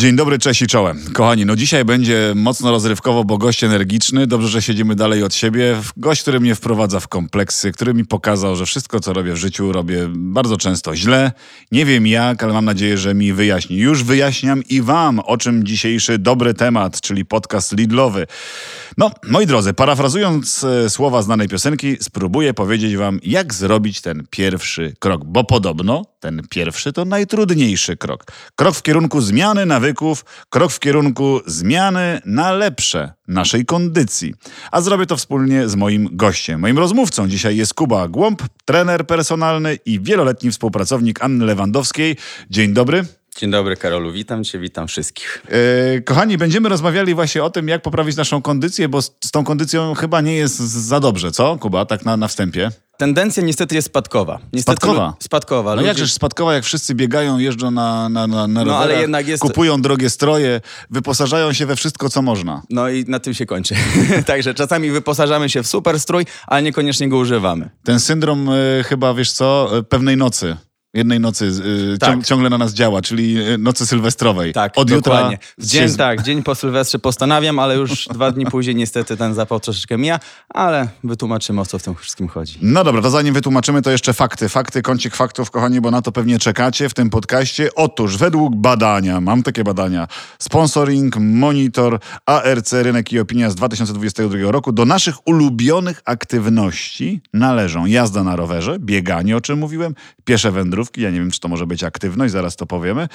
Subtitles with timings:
[0.00, 1.00] Dzień dobry, cześć i czołem.
[1.12, 4.26] Kochani, no dzisiaj będzie mocno rozrywkowo, bo gość energiczny.
[4.26, 5.76] Dobrze, że siedzimy dalej od siebie.
[5.96, 9.72] Gość, który mnie wprowadza w kompleksy, który mi pokazał, że wszystko, co robię w życiu,
[9.72, 11.32] robię bardzo często źle.
[11.72, 13.76] Nie wiem jak, ale mam nadzieję, że mi wyjaśni.
[13.76, 18.26] Już wyjaśniam i wam, o czym dzisiejszy dobry temat, czyli podcast Lidlowy.
[18.98, 24.94] No, moi drodzy, parafrazując e, słowa znanej piosenki, spróbuję powiedzieć wam, jak zrobić ten pierwszy
[24.98, 28.24] krok, bo podobno ten pierwszy to najtrudniejszy krok.
[28.56, 29.89] Krok w kierunku zmiany nawyków,
[30.48, 34.34] krok w kierunku zmiany na lepsze naszej kondycji.
[34.70, 36.60] A zrobię to wspólnie z moim gościem.
[36.60, 42.16] Moim rozmówcą dzisiaj jest Kuba Głąb, trener personalny i wieloletni współpracownik Anny Lewandowskiej.
[42.50, 43.19] Dzień dobry.
[43.36, 45.42] Dzień dobry Karolu, witam Cię, witam wszystkich.
[45.94, 49.44] Yy, kochani, będziemy rozmawiali właśnie o tym, jak poprawić naszą kondycję, bo z, z tą
[49.44, 52.70] kondycją chyba nie jest za dobrze, co Kuba, tak na, na wstępie?
[52.98, 54.38] Tendencja niestety jest spadkowa.
[54.52, 55.14] Niestety, spadkowa?
[55.20, 55.70] Spadkowa.
[55.70, 55.88] No Ludzie...
[55.88, 59.82] jakżeż spadkowa, jak wszyscy biegają, jeżdżą na, na, na, na No, ale jednak jest- kupują
[59.82, 62.62] drogie stroje, wyposażają się we wszystko, co można.
[62.70, 63.74] No i na tym się kończy.
[64.26, 67.70] Także czasami wyposażamy się w super strój, ale niekoniecznie go używamy.
[67.84, 70.56] Ten syndrom y, chyba, wiesz co, y, pewnej nocy.
[70.94, 71.44] Jednej nocy
[71.94, 72.10] y, Tak.
[72.10, 74.52] ciąg, ciągle na nas działa, czyli y, nocy sylwestrowej.
[74.52, 75.32] Tak, Od dokładnie.
[75.32, 79.34] jutra dzień, się- tak, dzień po Sylwestrze postanawiam, ale już dwa dni później niestety ten
[79.34, 82.58] zapał troszeczkę mija, ale wytłumaczymy o co w tym wszystkim chodzi.
[82.62, 84.48] No dobra, to zanim wytłumaczymy, to jeszcze fakty.
[84.48, 87.74] Fakty, kącik faktów, kochani, bo na to pewnie czekacie w tym podcaście.
[87.74, 94.72] Otóż według badania, mam takie badania, sponsoring, monitor, ARC, rynek i opinia z 2022 roku,
[94.72, 101.10] do naszych ulubionych aktywności należą jazda na rowerze, bieganie, o czym mówiłem, piesze wędrówki, ja
[101.10, 103.08] nie wiem, czy to może być aktywność, zaraz to powiemy.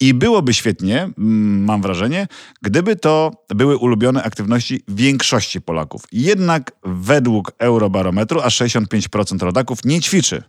[0.00, 2.26] I byłoby świetnie, mm, mam wrażenie,
[2.62, 6.02] gdyby to były ulubione aktywności większości Polaków.
[6.12, 10.42] Jednak według Eurobarometru aż 65% rodaków nie ćwiczy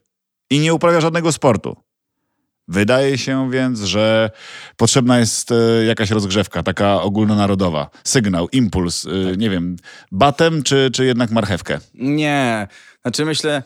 [0.50, 1.76] i nie uprawia żadnego sportu.
[2.70, 4.32] Wydaje się więc, że
[4.78, 7.90] potrzebna jest e, jakaś rozgrzewka, taka ogólnonarodowa.
[8.04, 9.76] Sygnał, impuls, e, nie wiem,
[10.12, 11.80] batem czy, czy jednak marchewkę?
[11.94, 12.68] Nie,
[13.02, 13.64] znaczy myślę,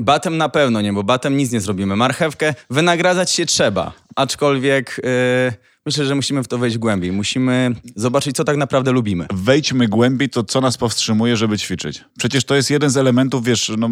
[0.00, 1.96] batem na pewno nie, bo batem nic nie zrobimy.
[1.96, 5.52] Marchewkę wynagradzać się trzeba, aczkolwiek yy,
[5.86, 7.12] myślę, że musimy w to wejść głębiej.
[7.12, 9.26] Musimy zobaczyć, co tak naprawdę lubimy.
[9.34, 12.04] Wejdźmy głębiej, to co nas powstrzymuje, żeby ćwiczyć?
[12.18, 13.88] Przecież to jest jeden z elementów, wiesz, no,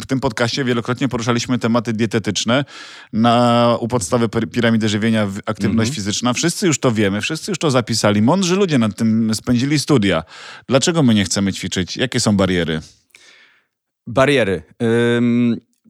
[0.00, 2.64] w tym podcaście wielokrotnie poruszaliśmy tematy dietetyczne
[3.12, 6.32] na, u podstawy pir- piramidy żywienia, aktywność fizyczna.
[6.32, 8.22] Wszyscy już to wiemy, wszyscy już to zapisali.
[8.22, 10.22] Mądrzy ludzie nad tym spędzili studia.
[10.68, 11.96] Dlaczego my nie chcemy ćwiczyć?
[11.96, 12.80] Jakie są bariery?
[14.08, 14.62] Bariery.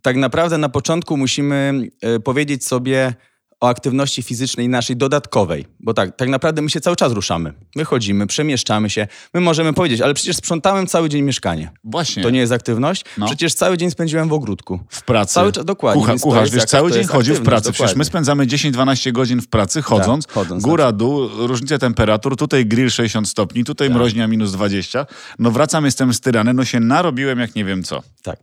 [0.03, 3.15] Tak naprawdę na początku musimy y, powiedzieć sobie
[3.61, 7.53] o aktywności fizycznej naszej dodatkowej, bo tak, tak naprawdę my się cały czas ruszamy.
[7.77, 9.07] My chodzimy, przemieszczamy się.
[9.35, 11.71] My możemy powiedzieć, ale przecież sprzątałem cały dzień mieszkanie.
[11.85, 12.23] Właśnie.
[12.23, 13.05] To nie jest aktywność?
[13.19, 13.27] No.
[13.27, 14.81] Przecież cały dzień spędziłem w ogródku.
[14.89, 15.35] W pracy.
[15.35, 17.73] Cały czas, dokładnie, Kucha, kucharz, wiesz, cały dzień chodził w pracy.
[17.73, 18.05] Przecież my dokładnie.
[18.05, 20.29] spędzamy 10-12 godzin w pracy chodząc.
[20.29, 22.37] chodząc, góra, dół, różnice temperatur.
[22.37, 23.97] Tutaj grill 60 stopni, tutaj Tak.
[23.97, 25.07] mroźnia minus 20.
[25.39, 28.03] No wracam, jestem styrany, no się narobiłem jak nie wiem co.
[28.23, 28.39] Tak.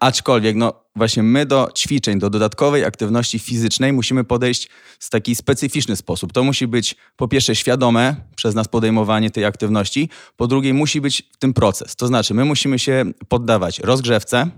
[0.00, 4.68] Aczkolwiek, no właśnie my do ćwiczeń, do dodatkowej aktywności fizycznej musimy podejść
[4.98, 6.32] w taki specyficzny sposób.
[6.32, 11.22] To musi być po pierwsze świadome przez nas podejmowanie tej aktywności, po drugie musi być
[11.32, 11.96] w tym proces.
[11.96, 14.50] To znaczy my musimy się poddawać rozgrzewce,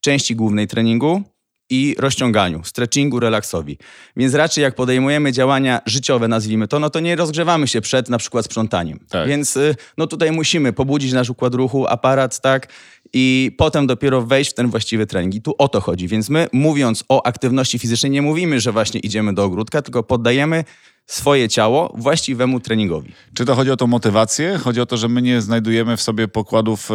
[0.00, 1.22] części głównej treningu
[1.70, 3.78] i rozciąganiu, stretchingu, relaksowi.
[4.16, 8.18] Więc raczej jak podejmujemy działania życiowe, nazwijmy to, no to nie rozgrzewamy się przed na
[8.18, 8.98] przykład sprzątaniem.
[9.08, 9.28] Tak.
[9.28, 12.68] Więc y, no tutaj musimy pobudzić nasz układ ruchu, aparat, tak,
[13.12, 15.34] i potem dopiero wejść w ten właściwy trening.
[15.34, 16.08] I tu o to chodzi.
[16.08, 20.64] Więc my mówiąc o aktywności fizycznej nie mówimy, że właśnie idziemy do ogródka, tylko poddajemy
[21.06, 23.12] swoje ciało właściwemu treningowi.
[23.34, 24.58] Czy to chodzi o tą motywację?
[24.58, 26.94] Chodzi o to, że my nie znajdujemy w sobie pokładów e,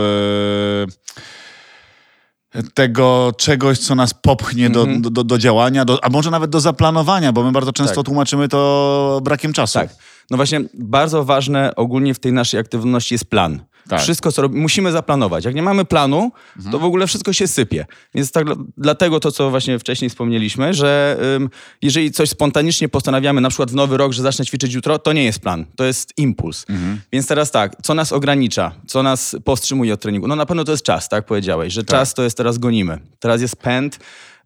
[2.73, 6.59] tego czegoś, co nas popchnie do, do, do, do działania, do, a może nawet do
[6.59, 8.05] zaplanowania, bo my bardzo często Tak.
[8.05, 9.73] tłumaczymy to brakiem czasu.
[9.73, 9.89] Tak.
[10.29, 13.61] No właśnie, bardzo ważne ogólnie w tej naszej aktywności jest plan.
[13.89, 14.01] Tak.
[14.01, 15.45] Wszystko, co robimy, musimy zaplanować.
[15.45, 16.31] Jak nie mamy planu,
[16.71, 17.85] to w ogóle wszystko się sypie.
[18.15, 21.49] Więc tak, dlatego to, co właśnie wcześniej wspomnieliśmy, że ym,
[21.81, 25.23] jeżeli coś spontanicznie postanawiamy, na przykład w nowy rok, że zacznę ćwiczyć jutro, to nie
[25.23, 26.65] jest plan, to jest impuls.
[27.13, 30.27] Więc teraz tak, co nas ogranicza, co nas powstrzymuje od treningu?
[30.27, 32.99] No na pewno to jest czas, tak powiedziałeś, że czas to jest teraz gonimy.
[33.19, 33.99] Teraz jest pęd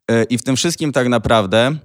[0.09, 1.75] yy, i w tym wszystkim tak naprawdę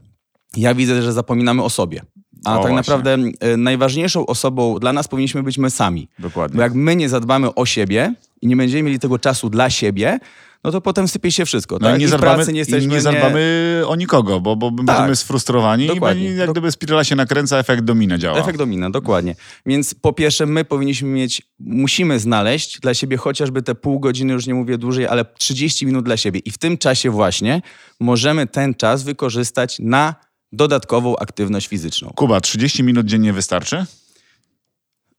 [0.56, 2.02] ja widzę, że zapominamy o sobie.
[2.44, 2.76] A O, tak właśnie.
[2.76, 3.16] naprawdę
[3.52, 6.08] y, najważniejszą osobą dla nas powinniśmy być my sami.
[6.18, 6.56] Dokładnie.
[6.56, 10.18] Bo jak my nie zadbamy o siebie i nie będziemy mieli tego czasu dla siebie,
[10.64, 11.78] no to potem sypie się wszystko.
[11.80, 11.96] No tak?
[11.96, 12.92] i nie w zadbamy, pracy nie i jesteśmy...
[12.92, 16.22] nie zadbamy o nikogo, bo, bo będziemy sfrustrowani Dokładnie.
[16.22, 18.38] i będzie, jak gdyby spirala się nakręca, efekt domina działa.
[18.38, 19.34] Efekt domina, dokładnie.
[19.66, 24.46] Więc po pierwsze, my powinniśmy mieć, musimy znaleźć dla siebie chociażby te pół godziny, już
[24.46, 26.40] nie mówię dłużej, ale 30 minut dla siebie.
[26.40, 27.62] I w tym czasie właśnie
[28.00, 30.14] możemy ten czas wykorzystać na
[30.52, 32.12] dodatkową aktywność fizyczną.
[32.16, 33.86] Kuba, 30 minut dziennie wystarczy?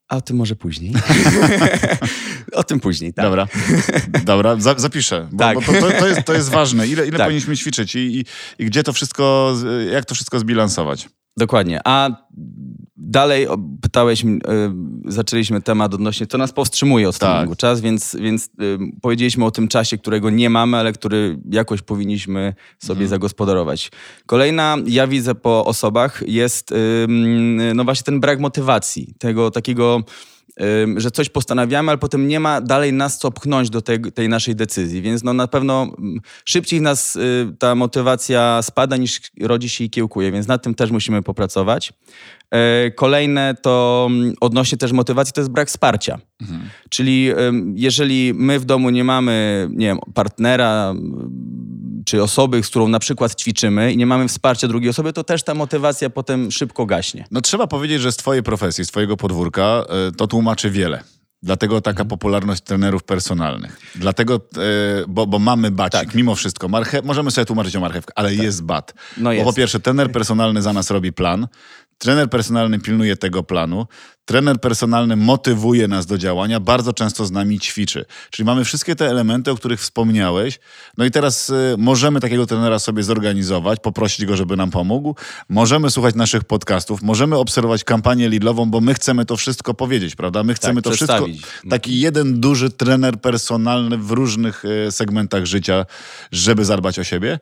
[0.07, 0.93] A o tym może później.
[2.53, 3.25] o tym później, tak.
[3.25, 3.47] Dobra,
[4.23, 5.55] dobra, za, zapiszę, bo, Tak.
[5.55, 6.87] bo to, to, jest, to jest ważne.
[6.87, 7.27] Ile, ile Tak.
[7.27, 8.25] powinniśmy ćwiczyć i, i,
[8.59, 9.55] i gdzie to wszystko,
[9.91, 11.09] jak to wszystko zbilansować?
[11.37, 11.81] Dokładnie.
[11.85, 12.09] A
[13.01, 13.47] dalej
[13.81, 14.27] pytałeś, y,
[15.05, 17.29] zaczęliśmy temat odnośnie, co nas powstrzymuje od Tak.
[17.31, 18.49] treningu czas, więc, więc y,
[19.01, 23.09] powiedzieliśmy o tym czasie, którego nie mamy, ale który jakoś powinniśmy sobie Mhm.
[23.09, 23.91] zagospodarować.
[24.25, 26.73] Kolejna, ja widzę po osobach, jest
[27.75, 30.03] no właśnie ten brak motywacji, tego takiego
[30.97, 34.55] że coś postanawiamy, ale potem nie ma dalej nas co pchnąć do tej, tej naszej
[34.55, 35.01] decyzji.
[35.01, 35.91] Więc no na pewno
[36.45, 40.91] szybciej nas y, ta motywacja spada niż rodzi się i kiełkuje, więc nad tym też
[40.91, 41.93] musimy popracować.
[42.51, 44.09] E, Kolejne to
[44.41, 46.19] odnośnie też motywacji, to jest brak wsparcia.
[46.89, 50.93] Czyli ym, jeżeli my w domu nie mamy, nie wiem, partnera
[52.09, 55.43] czy osoby, z którą na przykład ćwiczymy i nie mamy wsparcia drugiej osoby, to też
[55.43, 57.25] ta motywacja potem szybko gaśnie.
[57.31, 61.03] No trzeba powiedzieć, że z twojej profesji, z twojego podwórka y, to tłumaczy wiele.
[61.43, 62.07] Dlatego taka Mhm.
[62.09, 63.79] popularność trenerów personalnych.
[63.95, 64.39] Dlatego, y,
[65.07, 66.15] bo, bo mamy bacik, Tak.
[66.15, 66.67] mimo wszystko.
[66.67, 68.93] Marche- możemy sobie tłumaczyć o marchewkę, ale jest bat.
[69.17, 69.45] No Bo jest.
[69.45, 71.47] po pierwsze, trener personalny za nas robi plan,
[71.97, 73.85] trener personalny pilnuje tego planu,
[74.29, 78.05] trener personalny motywuje nas do działania, bardzo często z nami ćwiczy.
[78.29, 80.59] Czyli mamy wszystkie te elementy, o których wspomniałeś.
[80.97, 85.15] No i teraz y, możemy takiego trenera sobie zorganizować, poprosić go, żeby nam pomógł.
[85.49, 90.43] Możemy słuchać naszych podcastów, możemy obserwować kampanię Lidlową, bo my chcemy to wszystko powiedzieć, prawda?
[90.43, 91.25] My chcemy to wszystko.
[91.69, 95.85] Taki jeden duży trener personalny w różnych y, segmentach życia,
[96.31, 97.39] żeby zadbać o siebie.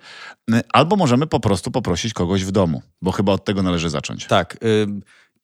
[0.51, 4.25] Y, Albo możemy po prostu poprosić kogoś w domu, bo chyba od tego należy zacząć.
[4.25, 4.57] Tak.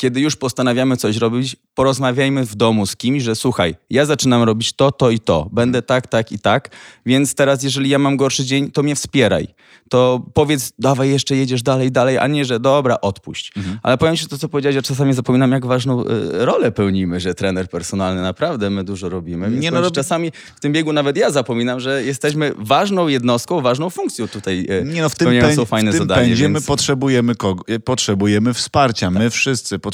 [0.04, 4.74] Kiedy już postanawiamy coś robić, porozmawiajmy w domu z kimś, że słuchaj, ja zaczynam robić
[4.74, 5.50] to, to i to.
[5.52, 6.70] Będę tak, tak i tak,
[7.06, 9.48] więc teraz jeżeli ja mam gorszy dzień, to mnie wspieraj.
[9.90, 13.52] To powiedz, dawaj jeszcze jedziesz dalej, dalej, a nie, że dobra, odpuść.
[13.58, 13.80] Mhm.
[13.84, 17.34] Ale powiem ci to, co powiedziałeś, ja czasami zapominam, jak ważną y, rolę pełnimy, że
[17.34, 19.50] trener personalny, naprawdę my dużo robimy.
[19.52, 23.90] Nie, no, robi- czasami w tym biegu nawet ja zapominam, że jesteśmy ważną jednostką, ważną
[23.90, 26.28] funkcją tutaj y, Nie no, w tym, pęd, fajne w tym zadanie.
[26.28, 26.66] pędzie my więc...
[26.66, 29.12] potrzebujemy, kogo, potrzebujemy wsparcia.
[29.12, 29.93] My wszyscy potrzebujemy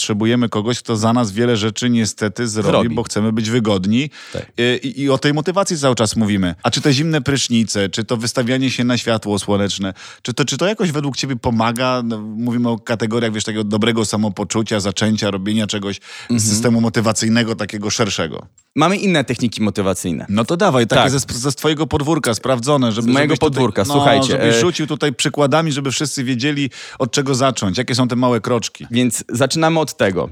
[0.49, 2.89] kogoś, kto za nas wiele rzeczy niestety zrobi, Zrobi.
[2.95, 4.09] bo chcemy być wygodni.
[4.33, 4.45] Tak.
[4.83, 6.55] I, I o tej motywacji cały czas mówimy.
[6.63, 10.57] A czy te zimne prysznice, czy to wystawianie się na światło słoneczne, czy to, czy
[10.57, 12.01] to jakoś według ciebie pomaga?
[12.05, 16.39] No, mówimy o kategoriach, wiesz, takiego dobrego samopoczucia, zaczęcia, robienia czegoś Mhm.
[16.39, 18.45] z systemu motywacyjnego, takiego szerszego.
[18.75, 20.25] Mamy inne techniki motywacyjne.
[20.29, 21.11] No to dawaj, takie Tak.
[21.11, 22.91] ze, ze twojego podwórka, sprawdzone.
[22.91, 26.23] Żeby, Z mojego żebyś tutaj- podwórka, no, słuchajcie, Żebyś e- rzucił tutaj przykładami, żeby wszyscy
[26.23, 26.69] wiedzieli,
[26.99, 28.87] od czego zacząć, jakie są te małe kroczki.
[28.91, 30.29] Więc zaczynamy od tego,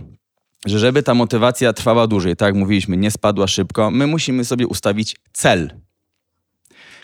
[0.66, 4.68] że żeby ta motywacja trwała dłużej, tak jak mówiliśmy, nie spadła szybko, my musimy sobie
[4.68, 5.72] ustawić cel.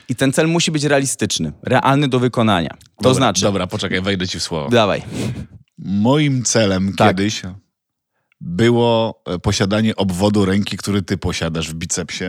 [0.09, 2.69] I ten cel musi być realistyczny, realny do wykonania.
[2.69, 4.69] To dobra, znaczy, Dobra, poczekaj, wejdę ci w słowo.
[4.69, 5.01] dawaj,
[5.77, 7.07] Moim celem Tak.
[7.17, 7.41] kiedyś
[8.41, 12.25] było e, posiadanie obwodu ręki, który ty posiadasz w bicepsie.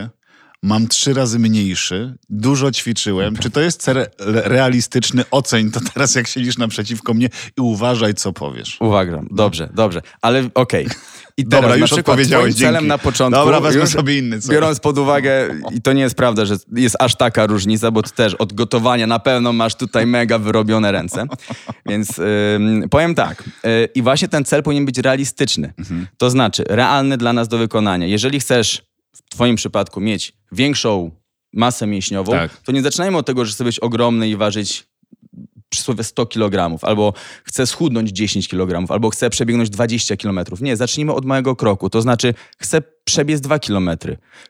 [0.63, 3.37] Mam trzy razy mniejszy, dużo ćwiczyłem.
[3.37, 4.07] Czy to jest cel re-
[4.45, 5.23] realistyczny?
[5.31, 8.77] Oceń to teraz, jak siedzisz naprzeciwko mnie i uważaj, co powiesz.
[8.79, 10.87] uwaga, dobrze, dobrze, ale okej.
[11.37, 14.41] I teraz Dobra, na już przykład odpowiedziałeś, celem na początku, Dobra, wezmę już sobie inny
[14.41, 14.51] cel.
[14.55, 18.11] biorąc pod uwagę, i to nie jest prawda, że jest aż taka różnica, bo ty
[18.11, 21.25] też od gotowania na pewno masz tutaj mega wyrobione ręce,
[21.85, 23.49] więc ym, powiem tak, y,
[23.95, 26.07] i właśnie ten cel powinien być realistyczny, Mhm.
[26.17, 28.07] to znaczy realny dla nas do wykonania.
[28.07, 28.81] Jeżeli chcesz
[29.15, 31.11] w twoim przypadku mieć większą
[31.53, 32.57] masę mięśniową, Tak.
[32.61, 34.87] to nie zaczynajmy od tego, że chcesz być ogromny i ważyć
[35.69, 40.39] przysłowie 100 kg, albo chcę schudnąć 10 kg, albo chcę przebiegnąć 20 km.
[40.61, 41.89] Nie, zacznijmy od małego kroku.
[41.89, 43.89] To znaczy, chcę przebiec 2 km,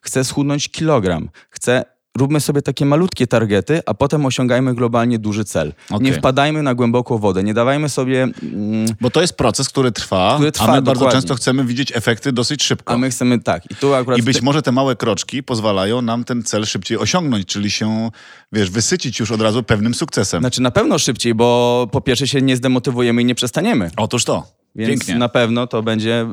[0.01, 1.94] chcę schudnąć kilogram, chcę.
[2.17, 5.73] Róbmy sobie takie malutkie targety, a potem osiągajmy globalnie duży cel.
[5.89, 6.05] Okej.
[6.05, 8.23] Nie wpadajmy na głęboką wodę, nie dawajmy sobie.
[8.23, 11.21] Mm, Bo to jest proces, który trwa, Który a trwa, my bardzo dokładnie.
[11.21, 12.93] często chcemy widzieć efekty dosyć szybko.
[12.93, 13.71] a my chcemy tak.
[13.71, 14.19] I tu akurat.
[14.19, 18.09] I być może te małe kroczki pozwalają nam ten cel szybciej osiągnąć, czyli się,
[18.51, 20.41] wiesz, wysycić już od razu pewnym sukcesem.
[20.41, 23.91] Znaczy na pewno szybciej, bo po pierwsze się nie zdemotywujemy i nie przestaniemy.
[23.97, 24.47] Otóż to.
[24.75, 25.15] Więc Pięknie.
[25.15, 26.27] na pewno to będzie,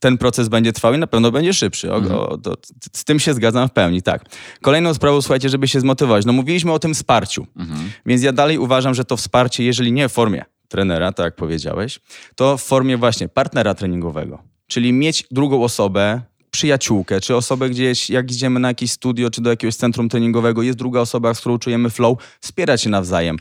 [0.00, 1.92] ten proces będzie trwał i na pewno będzie szybszy.
[1.92, 2.20] O, Mhm.
[2.20, 2.54] o, to,
[2.92, 4.24] z tym się zgadzam w pełni, tak.
[4.62, 6.24] Kolejną sprawą, słuchajcie, żeby się zmotywować.
[6.26, 7.90] No mówiliśmy o tym wsparciu, Mhm.
[8.06, 12.00] więc ja dalej uważam, że to wsparcie, jeżeli nie w formie trenera, tak jak powiedziałeś,
[12.34, 14.38] to w formie właśnie partnera treningowego.
[14.66, 19.50] Czyli mieć drugą osobę, przyjaciółkę, czy osobę gdzieś, jak idziemy na jakieś studio, czy do
[19.50, 23.36] jakiegoś centrum treningowego, jest druga osoba, z którą czujemy flow, wspierać się nawzajem.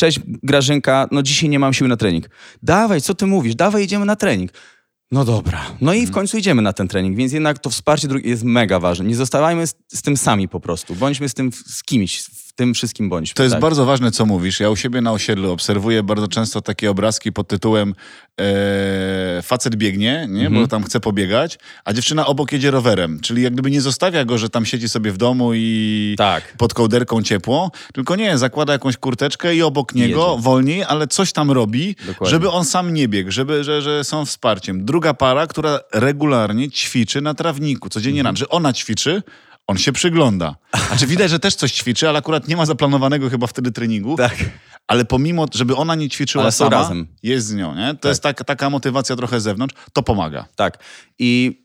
[0.00, 2.30] Cześć Grażynka, no dzisiaj nie mam siły na trening.
[2.62, 3.54] Dawaj, co ty mówisz?
[3.54, 4.50] Dawaj, idziemy na trening.
[5.12, 5.60] No dobra.
[5.80, 8.80] No i w końcu idziemy na ten trening, więc jednak to wsparcie drugie jest mega
[8.80, 9.04] ważne.
[9.04, 10.94] Nie zostawajmy z, z tym sami po prostu.
[10.94, 13.34] Bądźmy z tym w- z kimś, w tym wszystkim bądźmy.
[13.34, 13.62] To jest tak?
[13.62, 14.60] bardzo ważne, co mówisz.
[14.60, 17.94] Ja u siebie na osiedlu obserwuję bardzo często takie obrazki pod tytułem
[18.40, 20.46] e, facet biegnie, nie?
[20.46, 20.62] Mhm.
[20.62, 23.20] bo tam chce pobiegać, a dziewczyna obok jedzie rowerem.
[23.20, 26.54] Czyli jak gdyby nie zostawia go, że tam siedzi sobie w domu i Tak.
[26.56, 30.42] pod kołderką ciepło, tylko nie, zakłada jakąś kurteczkę i obok niego Jedzie.
[30.42, 32.30] wolniej, ale coś tam robi, Dokładnie.
[32.30, 34.84] żeby on sam nie biegł, żeby, że, że są wsparciem.
[34.84, 38.26] Druga para, która regularnie ćwiczy na trawniku, codziennie Mhm.
[38.26, 38.36] rano.
[38.36, 39.22] Że ona ćwiczy,
[39.66, 40.56] on się przygląda.
[40.88, 44.16] Znaczy widać, że też coś ćwiczy, ale akurat nie ma zaplanowanego chyba wtedy treningu.
[44.16, 44.36] Tak.
[44.86, 47.06] Ale pomimo, żeby ona nie ćwiczyła Ale sama, razem.
[47.22, 47.74] jest z nią.
[47.74, 47.94] Nie?
[48.00, 50.48] To jest tak, taka motywacja trochę z zewnątrz, to pomaga.
[50.56, 50.78] Tak.
[51.18, 51.60] I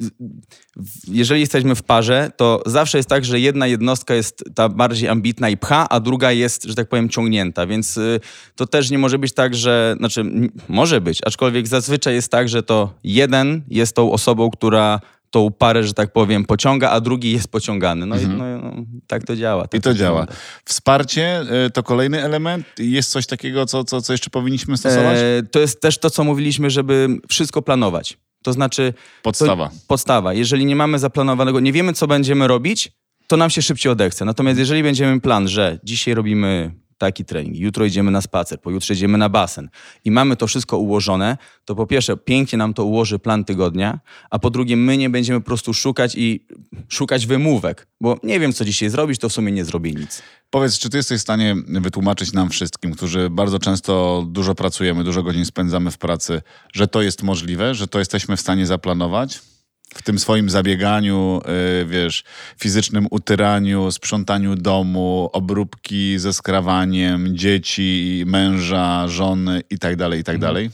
[1.07, 5.49] jeżeli jesteśmy w parze, to zawsze jest tak, że jedna jednostka jest ta bardziej ambitna
[5.49, 7.67] i pcha, a druga jest, że tak powiem, ciągnięta.
[7.67, 8.19] Więc y,
[8.55, 9.95] to też nie może być tak, że.
[9.97, 10.23] Znaczy,
[10.67, 14.99] może być, aczkolwiek zazwyczaj jest tak, że to jeden jest tą osobą, która
[15.35, 18.05] tą parę, że tak powiem, pociąga, a drugi jest pociągany.
[18.05, 18.73] No, i, no, no
[19.07, 19.67] tak to działa.
[19.67, 20.21] Tak I to działa.
[20.21, 20.41] wygląda.
[20.65, 22.65] Wsparcie y, to kolejny element.
[22.79, 25.17] Jest coś takiego, co, co, co jeszcze powinniśmy stosować?
[25.17, 28.17] E, to jest też to, co mówiliśmy, żeby wszystko planować.
[28.43, 28.93] To znaczy.
[29.21, 29.69] Podstawa.
[29.69, 30.33] To, podstawa.
[30.33, 32.91] Jeżeli nie mamy zaplanowanego, nie wiemy, co będziemy robić,
[33.27, 34.25] to nam się szybciej odechce.
[34.25, 39.17] Natomiast jeżeli będziemy plan, że dzisiaj robimy taki trening, jutro idziemy na spacer, pojutrze idziemy
[39.17, 39.69] na basen
[40.05, 43.99] i mamy to wszystko ułożone, to po pierwsze pięknie nam to ułoży plan tygodnia,
[44.29, 46.45] a po drugie my nie będziemy po prostu szukać i
[46.89, 50.21] szukać wymówek, bo nie wiem, co dzisiaj zrobić, to w sumie nie zrobię nic.
[50.49, 55.23] Powiedz, czy ty jesteś w stanie wytłumaczyć nam wszystkim, którzy bardzo często dużo pracujemy, dużo
[55.23, 56.41] godzin spędzamy w pracy,
[56.73, 59.54] że to jest możliwe, że to jesteśmy w stanie zaplanować?
[59.97, 61.41] W tym swoim zabieganiu,
[61.79, 62.23] yy, wiesz,
[62.59, 70.37] fizycznym utyraniu, sprzątaniu domu, obróbki ze skrawaniem, dzieci, męża, żony i tak dalej, i tak
[70.37, 70.69] dalej.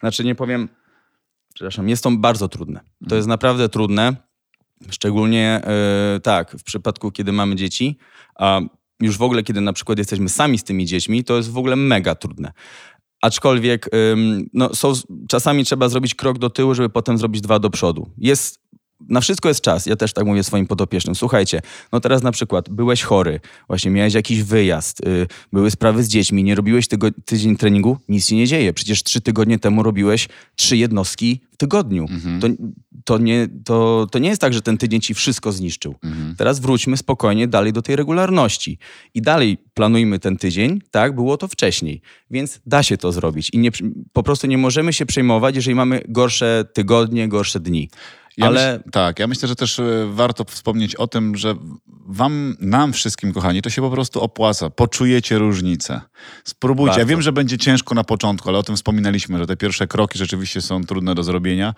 [0.00, 0.68] Znaczy nie powiem,
[1.54, 2.80] przepraszam, jest to bardzo trudne.
[3.08, 4.16] To jest naprawdę trudne,
[4.90, 7.98] szczególnie e, tak, w przypadku, kiedy mamy dzieci,
[8.34, 8.60] a
[9.00, 11.76] już w ogóle, kiedy na przykład jesteśmy sami z tymi dziećmi, to jest w ogóle
[11.76, 12.52] mega trudne.
[13.22, 13.90] Aczkolwiek
[14.52, 14.92] no, są,
[15.28, 18.10] czasami trzeba zrobić krok do tyłu, żeby potem zrobić dwa do przodu.
[18.18, 18.61] Jest
[19.08, 19.86] na wszystko jest czas.
[19.86, 21.14] Ja też tak mówię swoim podopiecznym.
[21.14, 21.60] Słuchajcie,
[21.92, 26.44] no teraz na przykład byłeś chory, właśnie miałeś jakiś wyjazd, y, były sprawy z dziećmi,
[26.44, 28.72] nie robiłeś tygo, tydzień treningu, nic się nie dzieje.
[28.72, 32.06] Przecież trzy tygodnie temu robiłeś trzy jednostki w tygodniu.
[32.40, 32.48] To,
[33.04, 35.94] to, nie, to, to nie jest tak, że ten tydzień ci wszystko zniszczył.
[36.36, 38.78] Teraz wróćmy spokojnie dalej do tej regularności.
[39.14, 42.00] I dalej planujmy ten tydzień, tak, było to wcześniej.
[42.30, 43.50] Więc da się to zrobić.
[43.52, 43.70] I nie,
[44.12, 47.88] po prostu nie możemy się przejmować, jeżeli mamy gorsze tygodnie, gorsze dni.
[48.36, 51.54] Ja Ale myśl, tak, ja myślę, że też e, warto wspomnieć o tym, że
[52.06, 54.70] wam, nam wszystkim, kochani, to się po prostu opłaca.
[54.70, 56.00] Poczujecie różnicę.
[56.44, 56.98] Spróbujcie.
[56.98, 60.18] Ja wiem, że będzie ciężko na początku, ale o tym wspominaliśmy, że te pierwsze kroki
[60.18, 61.74] rzeczywiście są trudne do zrobienia,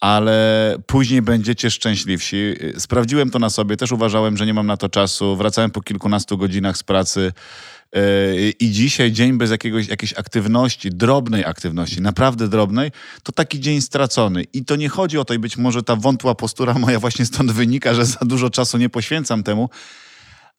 [0.00, 2.54] ale później będziecie szczęśliwsi.
[2.78, 5.36] Sprawdziłem to na sobie, też uważałem, że nie mam na to czasu.
[5.36, 7.32] Wracałem po kilkunastu godzinach z pracy.
[7.94, 12.90] Yy, I dzisiaj dzień bez jakiegoś, jakiejś aktywności, drobnej aktywności, naprawdę drobnej,
[13.22, 14.44] to taki dzień stracony.
[14.52, 17.52] I to nie chodzi o to, i być może ta wątła postura moja właśnie stąd
[17.52, 19.70] wynika, że za dużo czasu nie poświęcam temu,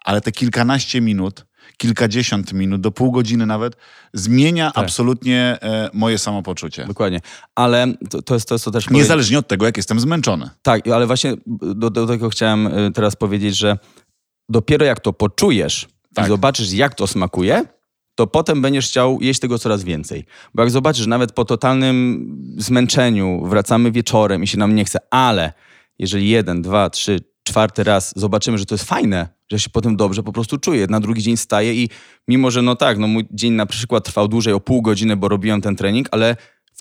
[0.06, 1.46] ale te kilkanaście minut,
[1.77, 3.75] kilkadziesiąt minut, do pół godziny nawet,
[4.13, 4.84] zmienia Tak.
[4.84, 6.86] absolutnie e, moje samopoczucie.
[6.86, 7.22] dokładnie.
[7.56, 10.50] Ale to, to jest to, co też Niezależnie od tego, jak jestem zmęczony.
[10.62, 13.77] Tak, ale właśnie do, do tego chciałem y, teraz powiedzieć, że
[14.50, 16.25] dopiero jak to poczujesz Tak.
[16.25, 17.65] i zobaczysz, jak to smakuje,
[18.15, 20.25] to potem będziesz chciał jeść tego coraz więcej.
[20.53, 25.53] Bo jak zobaczysz, nawet po totalnym zmęczeniu wracamy wieczorem i się nam nie chce, ale
[26.00, 30.24] jeżeli jeden, dwa, trzy, czwarty raz zobaczymy, że to jest fajne, że się potem dobrze
[30.24, 31.89] po prostu czuję, na drugi dzień staję i
[32.27, 35.27] mimo, że no tak, no mój dzień na przykład trwał dłużej o pół godziny, bo
[35.27, 36.36] robiłem ten trening, ale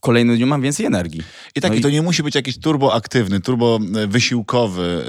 [0.04, 1.23] w kolejnym dniu mam więcej energii.
[1.54, 5.04] I tak, No i to nie musi być jakiś turbo aktywny, turbo e, wysiłkowy,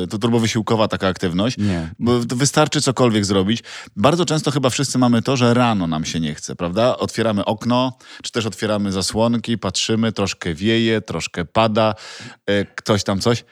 [0.00, 1.58] yy, to turbo wysiłkowa taka aktywność.
[1.58, 1.90] Nie.
[1.98, 3.62] Bo to wystarczy cokolwiek zrobić.
[3.96, 6.96] Bardzo często chyba wszyscy mamy to, że rano nam się nie chce, prawda?
[6.96, 11.94] Otwieramy okno, czy też otwieramy zasłonki, patrzymy, troszkę wieje, troszkę pada,
[12.46, 13.44] e, ktoś tam coś.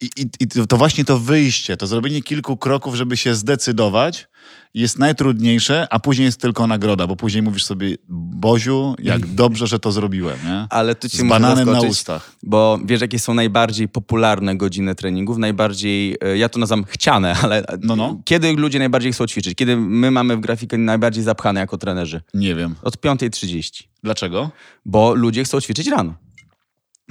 [0.00, 4.28] I, i, I to właśnie to wyjście, to zrobienie kilku kroków, żeby się zdecydować,
[4.74, 9.78] jest najtrudniejsze, a później jest tylko nagroda, bo później mówisz sobie, Boziu, jak dobrze, że
[9.78, 10.66] to zrobiłem, nie?
[10.70, 12.32] Ale tu cię Z bananem na ustach.
[12.42, 15.38] Bo wiesz, jakie są najbardziej popularne godziny treningów?
[15.38, 18.20] Najbardziej, e, ja to nazywam chciane, ale No, no.
[18.24, 19.54] kiedy ludzie najbardziej chcą ćwiczyć?
[19.54, 22.20] Kiedy my mamy w grafikę najbardziej zapchane jako trenerzy?
[22.34, 22.74] Nie wiem.
[22.82, 23.82] Od 5.30.
[24.02, 24.50] Dlaczego?
[24.84, 26.14] Bo ludzie chcą ćwiczyć rano,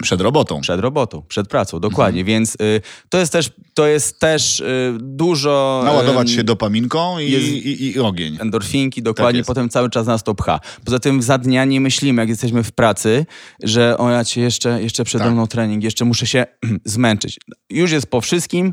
[0.02, 0.62] Przed robotą.
[0.62, 2.22] przed robotą, przed pracą, dokładnie.
[2.22, 2.26] Mhm.
[2.28, 5.82] Więc y, to jest też, to jest też y, dużo...
[5.86, 8.38] Naładować y, się dopaminką i, jest- i, i ogień.
[8.42, 9.48] endorfinki, dokładnie, jest.
[9.48, 10.60] potem cały czas nas to pcha.
[10.86, 13.26] Poza tym za dnia nie myślimy, jak jesteśmy w pracy,
[13.64, 15.34] że o ja cię jeszcze, jeszcze przede Tak.
[15.34, 16.46] mną trening, jeszcze muszę się
[16.86, 17.40] zmęczyć.
[17.70, 18.72] Już jest po wszystkim,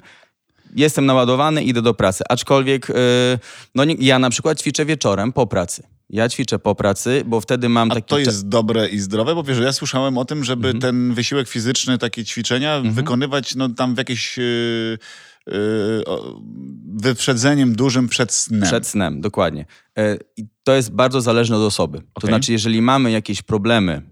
[0.77, 2.25] jestem naładowany, idę do pracy.
[2.29, 2.95] Aczkolwiek, yy,
[3.75, 5.83] no ja na przykład ćwiczę wieczorem po pracy.
[6.11, 8.07] Ja ćwiczę po pracy, bo wtedy mam A taki...
[8.09, 10.81] to jest dobre i zdrowe, bo wiesz, ja słyszałem o tym, żeby Mhm.
[10.81, 14.99] ten wysiłek fizyczny, takie ćwiczenia wykonywać no, tam w jakieś yy,
[16.97, 18.63] wyprzedzeniem dużym przed snem.
[18.63, 19.67] Przed snem, dokładnie.
[19.99, 21.99] E, I to jest bardzo zależne od osoby.
[21.99, 22.29] To Okej.
[22.31, 24.03] znaczy, jeżeli mamy jakieś problemy,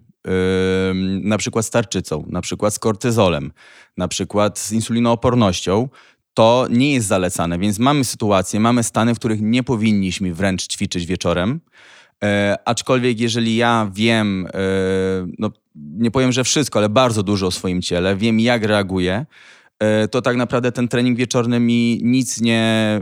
[1.23, 3.53] na przykład z tarczycą, na przykład z kortyzolem,
[3.97, 5.89] na przykład z insulinoopornością,
[6.37, 7.59] to nie jest zalecane.
[7.59, 11.61] Więc mamy sytuacje, mamy stany, w których nie powinniśmy wręcz ćwiczyć wieczorem.
[12.25, 14.59] E, aczkolwiek jeżeli ja wiem, e,
[15.39, 19.27] no nie powiem, że wszystko, ale bardzo dużo o swoim ciele, wiem jak reaguję, e,
[20.11, 23.01] to tak naprawdę ten trening wieczorny mi nic nie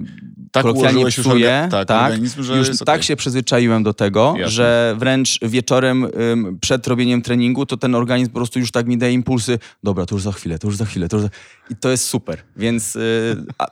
[0.52, 1.46] Tak ułożyłeś już psuje.
[1.46, 3.02] orga- tak, tak, organizm, że już tak okej.
[3.02, 4.50] się przyzwyczaiłem do tego, Jasne.
[4.52, 8.98] że wręcz wieczorem ym, przed robieniem treningu, to ten organizm po prostu już tak mi
[8.98, 9.58] daje impulsy.
[9.82, 11.30] Dobra, to już za chwilę, to już za chwilę, to już za...
[11.70, 12.38] I to jest super.
[12.56, 13.66] Więc y, a,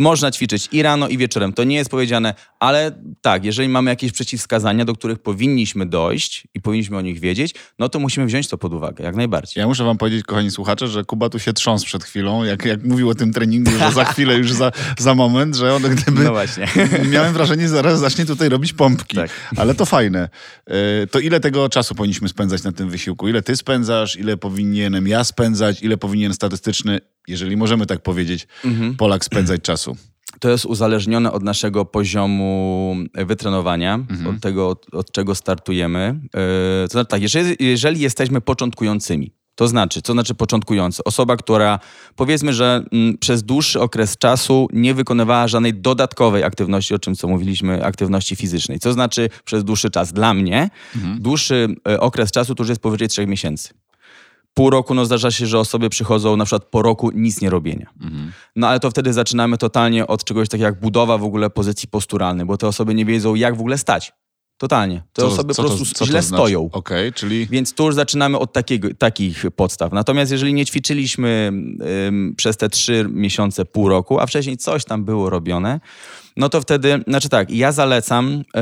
[0.00, 1.52] można ćwiczyć i rano, i wieczorem.
[1.52, 6.60] To nie jest powiedziane, ale tak, jeżeli mamy jakieś przeciwwskazania, do których powinniśmy dojść i
[6.60, 9.60] powinniśmy o nich wiedzieć, no to musimy wziąć to pod uwagę, jak najbardziej.
[9.60, 12.84] Ja muszę wam powiedzieć, kochani słuchacze, że Kuba tu się trząsł przed chwilą, jak, jak
[12.84, 16.24] mówił o tym treningu, że za chwilę, już za, za moment, że on gdyby...
[16.24, 16.66] No właśnie.
[17.12, 19.16] Miałem wrażenie, że zaraz zacznie tutaj robić pompki.
[19.16, 19.30] Tak.
[19.56, 20.28] Ale to fajne.
[20.66, 23.28] E, To ile tego czasu powinniśmy spędzać na tym wysiłku?
[23.28, 24.16] Ile ty spędzasz?
[24.16, 25.82] Ile powinienem ja spędzać?
[25.82, 28.96] Ile powinien statystyczny, jeżeli możemy tak powiedzieć, Mhm.
[28.96, 29.96] Polak spędzać czasu?
[30.40, 34.26] To jest uzależnione od naszego poziomu wytrenowania, Mhm.
[34.26, 36.20] od tego, od, od czego startujemy.
[36.24, 36.30] Yy,
[36.88, 41.04] to znaczy tak, jeżeli, jeżeli jesteśmy początkującymi, to znaczy, co znaczy początkujący?
[41.04, 41.78] Osoba, która
[42.16, 47.28] powiedzmy, że mm, przez dłuższy okres czasu nie wykonywała żadnej dodatkowej aktywności, o czym co
[47.28, 48.78] mówiliśmy, aktywności fizycznej.
[48.78, 50.12] Co znaczy przez dłuższy czas?
[50.12, 51.22] Dla mnie Mhm.
[51.22, 53.68] dłuższy e, okres czasu to już jest powyżej trzech miesięcy.
[54.54, 57.86] Pół roku, no zdarza się, że osoby przychodzą na przykład po roku nic nie robienia.
[58.56, 62.46] No ale to wtedy zaczynamy totalnie od czegoś takiego jak budowa w ogóle pozycji posturalnej,
[62.46, 64.12] bo te osoby nie wiedzą jak w ogóle stać.
[64.58, 65.02] Totalnie.
[65.12, 66.42] Te Co- osoby co po to- prostu to źle znaczy?
[66.42, 66.68] stoją.
[66.72, 67.46] Okej, czyli...
[67.46, 69.92] Więc tu już zaczynamy od takiego, takich podstaw.
[69.92, 71.52] Natomiast jeżeli nie ćwiczyliśmy
[72.08, 75.80] ym, przez te trzy miesiące, pół roku, a wcześniej coś tam było robione,
[76.36, 78.60] no to wtedy, znaczy tak, ja zalecam yy,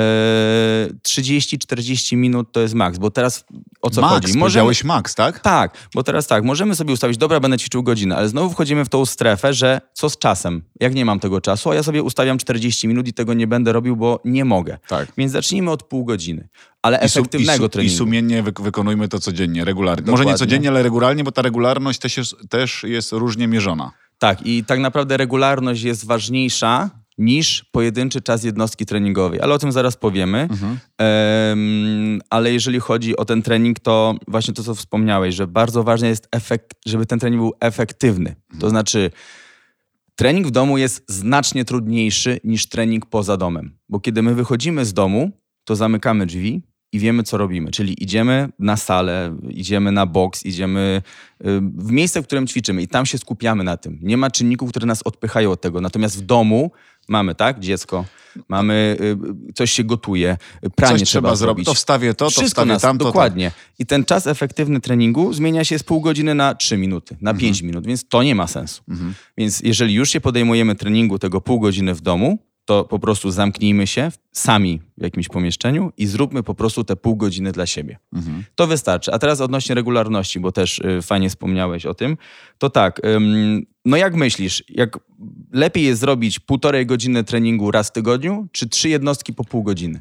[1.08, 3.44] 30-40 minut to jest maks, bo teraz
[3.82, 4.38] o co Max, chodzi?
[4.84, 5.40] max, tak?
[5.40, 8.88] Tak, bo teraz tak, możemy sobie ustawić, dobra, będę ćwiczył godzinę, ale znowu wchodzimy w
[8.88, 10.62] tą strefę, że co z czasem?
[10.80, 13.72] Jak nie mam tego czasu, a ja sobie ustawiam 40 minut i tego nie będę
[13.72, 14.78] robił, bo nie mogę.
[14.88, 15.12] Tak.
[15.18, 16.48] Więc zacznijmy od pół godziny,
[16.82, 17.94] ale I, su- efektywnego i, su- treningu.
[17.94, 20.10] I sumiennie wy- wykonujmy to codziennie, regularnie.
[20.10, 20.38] Może nie Dokładnie.
[20.46, 23.92] codziennie, ale regularnie, bo ta regularność też jest, też jest różnie mierzona.
[24.18, 29.72] Tak, i tak naprawdę regularność jest ważniejsza niż pojedynczy czas jednostki treningowej, ale o tym
[29.72, 30.38] zaraz powiemy.
[30.38, 30.78] Mhm.
[30.98, 36.08] Em, ale jeżeli chodzi o ten trening, to właśnie to, co wspomniałeś, że bardzo ważne
[36.08, 38.36] jest, efekt, żeby ten trening był efektywny.
[38.60, 39.10] To znaczy,
[40.16, 44.94] trening w domu jest znacznie trudniejszy niż trening poza domem, bo kiedy my wychodzimy z
[44.94, 45.30] domu,
[45.64, 47.70] to zamykamy drzwi i wiemy, co robimy.
[47.70, 51.02] Czyli idziemy na salę, idziemy na boks, idziemy
[51.74, 53.98] w miejsce, w którym ćwiczymy i tam się skupiamy na tym.
[54.02, 55.80] Nie ma czynników, które nas odpychają od tego.
[55.80, 56.70] Natomiast w domu
[57.08, 58.04] mamy, tak, dziecko,
[58.48, 58.96] mamy,
[59.50, 60.36] y, coś się gotuje,
[60.74, 61.66] pranie Coś trzeba, zrobić.
[61.66, 63.04] To wstawię to, to Wszystko wstawię nas, tamto.
[63.04, 63.12] tak.
[63.12, 63.50] Dokładnie.
[63.78, 67.40] I ten czas efektywny treningu zmienia się z pół godziny na trzy minuty, na Mhm.
[67.40, 68.82] pięć minut, więc to nie ma sensu.
[69.38, 73.86] Więc jeżeli już się podejmujemy treningu tego pół godziny w domu, to po prostu zamknijmy
[73.86, 77.98] się sami w jakimś pomieszczeniu i zróbmy po prostu te pół godziny dla siebie.
[78.12, 78.44] Mhm.
[78.54, 79.12] To wystarczy.
[79.12, 82.16] A teraz odnośnie regularności, bo też y, fajnie wspomniałeś o tym,
[82.58, 83.00] to tak,
[83.84, 84.98] no jak myślisz, jak
[85.52, 90.00] lepiej jest zrobić półtorej godziny treningu raz w tygodniu, czy trzy jednostki po pół godziny?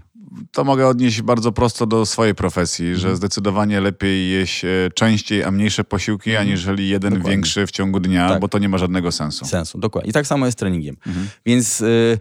[0.51, 3.01] To mogę odnieść bardzo prosto do swojej profesji, Mhm.
[3.01, 7.21] że zdecydowanie lepiej jeść e, częściej, a mniejsze posiłki, aniżeli jeden Mhm.
[7.21, 7.35] Dokładnie.
[7.35, 8.39] większy w ciągu dnia, Tak.
[8.39, 9.45] bo to nie ma żadnego sensu.
[9.45, 9.77] sensu.
[9.79, 10.09] Dokładnie.
[10.09, 10.95] I tak samo jest z treningiem.
[11.07, 11.27] Mhm.
[11.45, 12.19] Więc y,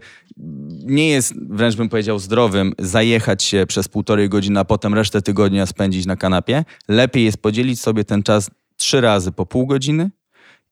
[0.85, 5.65] nie jest, wręcz bym powiedział, zdrowym zajechać się przez półtorej godziny, a potem resztę tygodnia
[5.65, 6.65] spędzić na kanapie.
[6.87, 10.09] Lepiej jest podzielić sobie ten czas trzy razy po pół godziny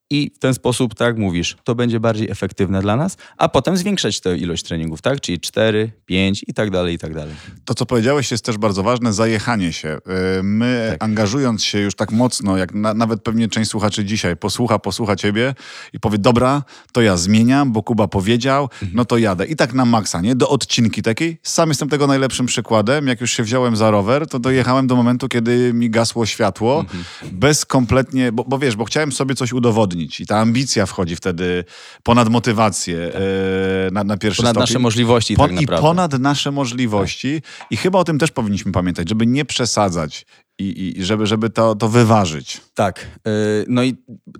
[0.09, 4.19] i w ten sposób, tak mówisz, to będzie bardziej efektywne dla nas, a potem zwiększać
[4.21, 5.21] tę ilość treningów, tak?
[5.21, 7.33] Czyli cztery, pięć i tak dalej, i tak dalej.
[7.65, 9.89] To, co powiedziałeś, jest też bardzo ważne, zajechanie się.
[9.89, 9.99] E,
[10.43, 11.03] My, Tak.
[11.03, 15.55] angażując się już tak mocno, jak na, nawet pewnie część słuchaczy dzisiaj posłucha, posłucha ciebie
[15.93, 19.45] i powie, dobra, to ja zmieniam, bo Kuba powiedział, no to jadę.
[19.45, 20.35] I tak na maksa, nie?
[20.35, 21.39] Do odcinki takiej.
[21.43, 23.07] Sam jestem tego najlepszym przykładem.
[23.07, 27.03] Jak już się wziąłem za rower, to dojechałem do momentu, kiedy mi gasło światło, Mhm.
[27.31, 29.94] bez kompletnie, bo, bo wiesz, bo chciałem sobie coś udowodnić.
[29.95, 30.19] Udowodnić.
[30.19, 31.63] I ta ambicja wchodzi wtedy
[32.03, 33.21] ponad motywację tak.
[33.21, 34.63] e, na, na pierwszy ponad stopień.
[34.63, 37.41] nasze możliwości Pon, tak I ponad nasze możliwości.
[37.41, 37.67] Tak.
[37.71, 40.25] I chyba o tym też powinniśmy pamiętać, żeby nie przesadzać
[40.59, 42.61] i, i żeby, żeby to, to wyważyć.
[42.73, 43.05] Tak.
[43.27, 43.31] E,
[43.67, 43.95] no i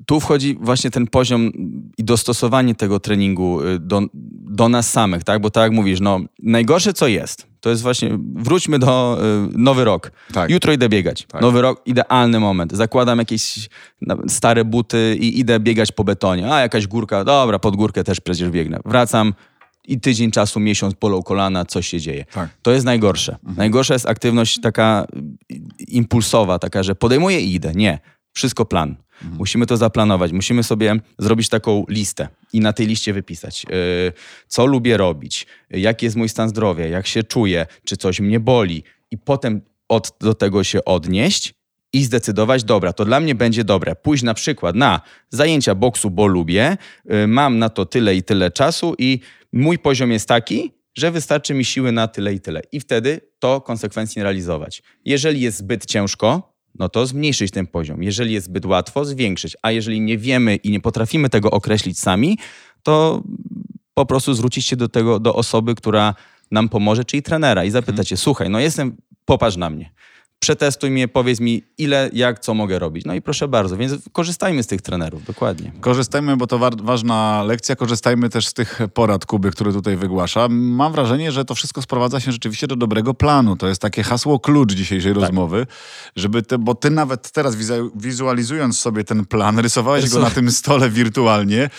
[0.06, 1.52] tu wchodzi właśnie ten poziom
[1.98, 5.42] i dostosowanie tego treningu e, do, do nas samych, tak?
[5.42, 9.18] Bo tak jak mówisz, no najgorsze co jest, to jest właśnie, wróćmy do
[9.54, 10.12] y, nowy rok.
[10.34, 10.50] Tak.
[10.50, 11.26] Jutro idę biegać.
[11.26, 11.42] Tak.
[11.42, 12.74] Nowy rok, idealny moment.
[12.74, 13.70] Zakładam jakieś
[14.28, 16.54] stare buty i idę biegać po betonie.
[16.54, 18.80] A jakaś górka, dobra, pod górkę też przecież biegnę.
[18.86, 19.34] Wracam
[19.88, 22.26] i tydzień czasu, miesiąc bolą kolana, coś się dzieje.
[22.34, 22.50] Tak.
[22.62, 23.32] To jest najgorsze.
[23.34, 23.58] Mhm.
[23.58, 25.08] Najgorsza jest aktywność taka
[25.88, 27.72] impulsowa, taka, że podejmuję i idę.
[27.76, 28.00] Nie.
[28.34, 28.96] Wszystko plan.
[29.22, 29.38] Mhm.
[29.38, 34.14] Musimy to zaplanować, musimy sobie zrobić taką listę i na tej liście wypisać, yy,
[34.48, 38.84] co lubię robić, jaki jest mój stan zdrowia, jak się czuję, czy coś mnie boli,
[39.12, 41.54] i potem od, do tego się odnieść
[41.94, 43.96] i zdecydować, dobra, to dla mnie będzie dobre.
[43.96, 48.52] Pójść na przykład na zajęcia boksu, bo lubię, yy, mam na to tyle i tyle
[48.52, 49.20] czasu i
[49.54, 52.62] mój poziom jest taki, że wystarczy mi siły na tyle i tyle.
[52.72, 54.84] I wtedy to konsekwencje realizować.
[55.06, 58.04] Jeżeli jest zbyt ciężko, no to zmniejszyć ten poziom.
[58.04, 59.58] Jeżeli jest zbyt łatwo, zwiększyć.
[59.62, 62.38] A jeżeli nie wiemy i nie potrafimy tego określić sami,
[62.84, 63.24] to
[63.94, 66.16] po prostu zwrócić się do tego, do osoby, która
[66.52, 68.06] nam pomoże, czyli trenera i zapytać mhm.
[68.06, 69.92] się, słuchaj, no jestem, popatrz na mnie
[70.46, 73.06] przetestuj mnie, powiedz mi ile, jak, co mogę robić.
[73.06, 75.72] No i proszę bardzo, więc korzystajmy z tych trenerów, dokładnie.
[75.82, 80.48] Korzystajmy, bo to wa ważna lekcja, korzystajmy też z tych porad Kuby, które tutaj wygłasza.
[80.50, 83.56] Mam wrażenie, że to wszystko sprowadza się rzeczywiście do dobrego planu.
[83.56, 85.22] To jest takie hasło klucz dzisiejszej tak.
[85.22, 85.68] rozmowy,
[86.16, 87.56] żeby te, bo ty nawet teraz
[87.96, 91.70] wizualizując sobie ten plan, rysowałeś go na tym stole wirtualnie, e,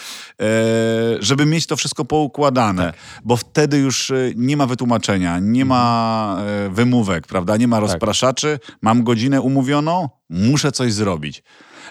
[1.20, 2.96] żeby mieć to wszystko poukładane, tak.
[3.24, 8.55] bo wtedy już e, nie ma wytłumaczenia, nie ma e, wymówek, prawda, nie ma tak.
[8.82, 11.42] Mam godzinę umówioną, muszę coś zrobić.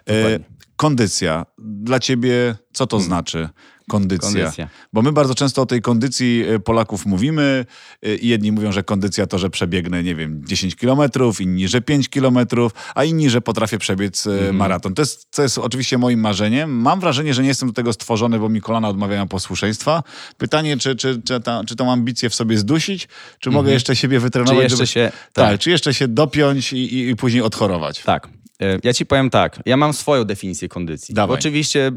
[0.10, 0.40] E,
[0.76, 1.46] kondycja.
[1.58, 3.08] Dla ciebie co to hmm.
[3.08, 3.50] znaczy?
[3.90, 4.30] Kondycja.
[4.30, 4.70] kondycja.
[4.94, 7.66] Bo my bardzo często o tej kondycji e, Polaków mówimy
[8.04, 11.82] e, i jedni mówią, że kondycja to, że przebiegnę, nie wiem, 10 kilometrów, inni, że
[11.82, 14.56] 5 kilometrów, a inni, że potrafię przebiec mm.
[14.56, 14.94] maraton.
[14.94, 16.72] To jest, to jest oczywiście moim marzeniem.
[16.82, 20.04] Mam wrażenie, że nie jestem do tego stworzony, bo mi kolana odmawiają posłuszeństwa.
[20.38, 23.08] Pytanie, czy, czy, czy, ta, czy tą ambicję w sobie zdusić,
[23.40, 23.74] czy mogę mhm.
[23.74, 24.58] jeszcze siebie wytrenować?
[24.58, 25.12] Czy jeszcze żeby, się...
[25.34, 25.50] Tak.
[25.52, 28.04] tak, czy jeszcze się dopiąć i, i, i później odchorować.
[28.04, 28.30] Tak.
[28.62, 31.16] E, ja ci powiem tak, ja mam swoją definicję kondycji.
[31.16, 31.38] Dawaj.
[31.38, 31.92] Oczywiście,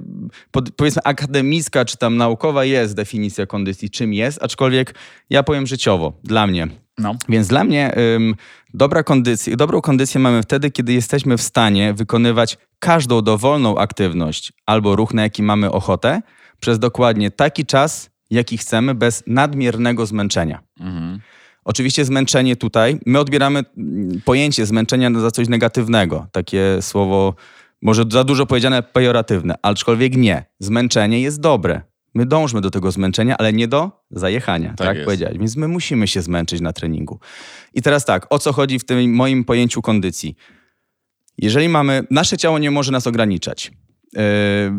[0.76, 4.94] powiedzmy, akademicka czy tam naukowa jest definicja kondycji, czym jest, aczkolwiek
[5.30, 6.68] ja powiem życiowo, dla mnie.
[6.98, 7.16] No.
[7.28, 8.34] Więc dla mnie ym,
[8.74, 14.96] dobra kondycja, dobrą kondycję mamy wtedy, kiedy jesteśmy w stanie wykonywać każdą dowolną aktywność albo
[14.96, 16.22] ruch, na jaki mamy ochotę,
[16.60, 20.62] przez dokładnie taki czas, jaki chcemy, bez nadmiernego zmęczenia.
[20.80, 21.20] Mhm.
[21.68, 26.26] Oczywiście zmęczenie tutaj, my odbieramy mm, pojęcie zmęczenia za coś negatywnego.
[26.32, 27.34] Takie słowo,
[27.82, 30.44] może za dużo powiedziane, pejoratywne, aczkolwiek nie.
[30.58, 31.80] Zmęczenie jest dobre.
[32.14, 35.38] My dążmy do tego zmęczenia, ale nie do zajechania, tak, tak powiedziałeś.
[35.38, 37.20] Więc my musimy się zmęczyć na treningu.
[37.74, 40.36] I teraz tak, o co chodzi w tym moim pojęciu kondycji?
[41.38, 43.72] Jeżeli mamy, nasze ciało nie może nas ograniczać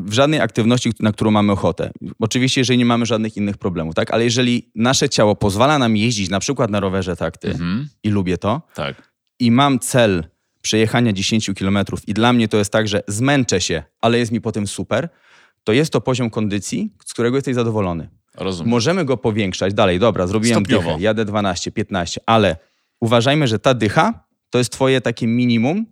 [0.03, 1.91] w żadnej aktywności, na którą mamy ochotę.
[2.19, 4.11] Oczywiście, jeżeli nie mamy żadnych innych problemów, tak?
[4.11, 7.89] Ale jeżeli nasze ciało pozwala nam jeździć na przykład na rowerze takty mhm.
[8.03, 9.11] i lubię to, tak.
[9.39, 10.23] i mam cel
[10.61, 14.41] przejechania 10 kilometrów i dla mnie to jest tak, że zmęczę się, ale jest mi
[14.41, 15.09] potem super,
[15.63, 18.09] to jest to poziom kondycji, z którego jesteś zadowolony.
[18.35, 18.69] Rozumiem.
[18.69, 19.99] Możemy go powiększać dalej.
[19.99, 20.89] Dobra, zrobiłem Stopniowo.
[20.89, 22.55] dychę, jadę 12, 15, ale
[22.99, 25.85] uważajmy, że ta dycha to jest twoje takie minimum,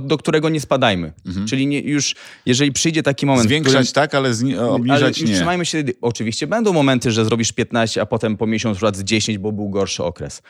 [0.00, 1.12] do którego nie spadajmy.
[1.26, 1.46] Mhm.
[1.46, 2.14] Czyli nie, już,
[2.46, 3.48] jeżeli przyjdzie taki moment...
[3.48, 5.34] Zwiększać którym, tak, ale zni- obniżać ale nie.
[5.36, 9.52] Trzymajmy się, oczywiście będą momenty, że zrobisz 15, a potem po miesiącu lat 10, bo
[9.52, 10.42] był gorszy okres.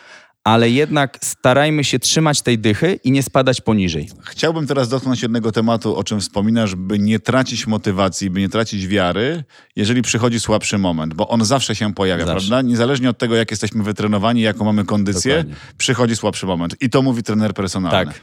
[0.44, 4.08] Ale jednak starajmy się trzymać tej dychy i nie spadać poniżej.
[4.24, 8.86] Chciałbym teraz dotknąć jednego tematu, o czym wspominasz, by nie tracić motywacji, by nie tracić
[8.86, 9.44] wiary,
[9.76, 12.48] jeżeli przychodzi słabszy moment, bo on zawsze się pojawia, zawsze.
[12.48, 12.68] prawda?
[12.68, 15.54] Niezależnie od tego, jak jesteśmy wytrenowani, jaką mamy kondycję, Dokładnie.
[15.78, 16.76] przychodzi słabszy moment.
[16.80, 18.04] I to mówi trener personalny.
[18.06, 18.20] Tak.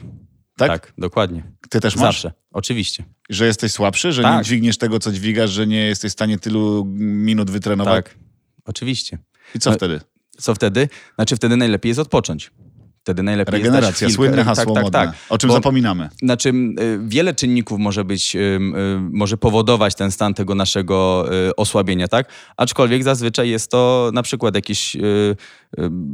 [0.68, 0.80] Tak?
[0.80, 1.42] Tak, dokładnie.
[1.70, 2.02] Ty też masz?
[2.04, 3.04] Zawsze, oczywiście.
[3.30, 4.38] Że jesteś słabszy, że tak.
[4.38, 8.04] nie dźwigniesz tego, co dźwigasz, że nie jesteś w stanie tylu minut wytrenować?
[8.04, 8.18] Tak,
[8.64, 9.18] oczywiście.
[9.54, 10.00] I co no, wtedy?
[10.38, 10.88] Co wtedy?
[11.14, 12.50] Znaczy wtedy najlepiej jest odpocząć.
[13.10, 16.08] Wtedy najlepiej Regeneracja, chwilkę, słynne tak, hasło tak, tak, tak, o czym Bo, zapominamy.
[16.22, 18.58] Znaczy, y, wiele czynników może być, y, y,
[19.12, 22.28] może powodować ten stan tego naszego osłabienia, tak?
[22.56, 24.96] Aczkolwiek zazwyczaj jest to na przykład jakieś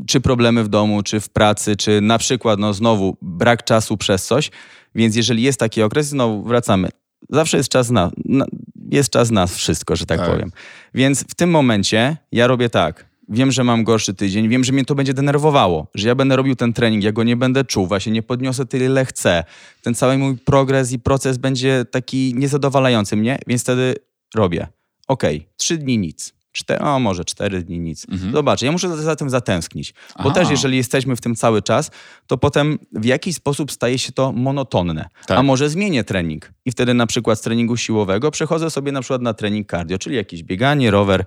[0.07, 4.27] czy problemy w domu, czy w pracy, czy na przykład, no znowu, brak czasu przez
[4.27, 4.51] coś.
[4.95, 6.89] Więc jeżeli jest taki okres, znowu wracamy.
[7.31, 8.47] Zawsze jest czas na, na
[8.91, 10.51] jest czas na wszystko, że tak, tak powiem.
[10.95, 14.85] Więc w tym momencie ja robię tak wiem, że mam gorszy tydzień, wiem, że mnie
[14.85, 18.13] to będzie denerwowało, że ja będę robił ten trening, ja go nie będę czuł, właśnie
[18.13, 19.45] nie podniosę tyle, ile chcę.
[19.83, 23.95] Ten cały mój progres i proces będzie taki niezadowalający mnie, więc wtedy
[24.35, 24.67] robię.
[25.09, 26.37] Okej, okay, trzy dni nic.
[26.53, 28.07] Cztery, o może cztery dni nic.
[28.09, 28.33] Mhm.
[28.33, 29.95] Zobacz, ja muszę za tym zatęsknić.
[30.17, 30.31] Bo Aha.
[30.31, 31.91] też jeżeli jesteśmy w tym cały czas,
[32.27, 35.09] to potem w jakiś sposób staje się to monotonne.
[35.27, 35.39] Tak.
[35.39, 39.23] A może zmienię trening i wtedy na przykład z treningu siłowego przechodzę sobie na przykład
[39.23, 41.25] na trening cardio, czyli jakieś bieganie, rower,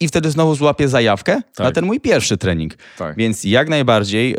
[0.00, 1.64] i wtedy znowu złapię zajawkę tak.
[1.64, 2.74] na ten mój pierwszy trening.
[2.98, 3.16] Tak.
[3.16, 4.38] Więc jak najbardziej y,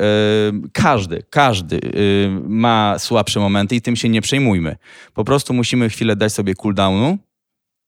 [0.73, 4.75] każdy, każdy y, ma słabsze momenty i tym się nie przejmujmy.
[5.13, 7.17] Po prostu musimy chwilę dać sobie cooldownu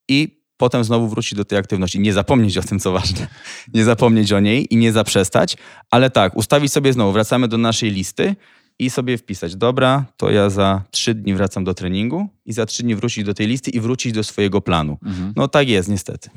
[0.09, 1.99] i potem znowu wrócić do tej aktywności.
[1.99, 3.27] Nie zapomnieć o tym, co ważne.
[3.73, 5.57] Nie zapomnieć o niej i nie zaprzestać,
[5.91, 8.35] ale tak, ustawić sobie znowu, wracamy do naszej listy
[8.81, 12.83] i sobie wpisać, dobra, to ja za trzy dni wracam do treningu i za trzy
[12.83, 14.97] dni wrócić do tej listy i wrócić do swojego planu.
[15.03, 15.33] Mhm.
[15.35, 16.29] No tak jest, niestety.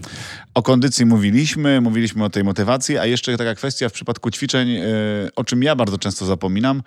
[0.55, 4.83] O kondycji mówiliśmy, mówiliśmy o tej motywacji, a jeszcze taka kwestia w przypadku ćwiczeń, yy,
[5.37, 6.83] o czym ja bardzo często zapominam,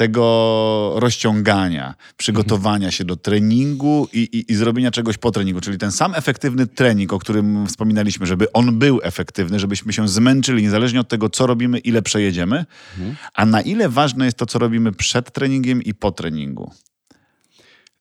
[0.00, 5.60] tego rozciągania, przygotowania się do treningu i, i, i, zrobienia czegoś po treningu.
[5.60, 10.62] Czyli ten sam efektywny trening, o którym wspominaliśmy, żeby on był efektywny, żebyśmy się zmęczyli,
[10.62, 12.64] niezależnie od tego, co robimy, ile przejedziemy,
[12.98, 13.16] mhm.
[13.34, 16.72] a na ile ważne jest to, co robimy przed treningiem i po treningu.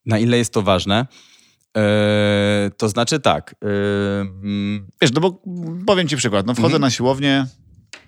[0.06, 1.08] Na ile jest to ważne?
[1.76, 3.56] Eee, to znaczy tak.
[3.62, 3.70] Eee,
[5.02, 5.42] Wiesz, no bo
[5.88, 6.46] powiem ci przykład.
[6.46, 6.82] No wchodzę mhm.
[6.82, 7.46] na siłownię,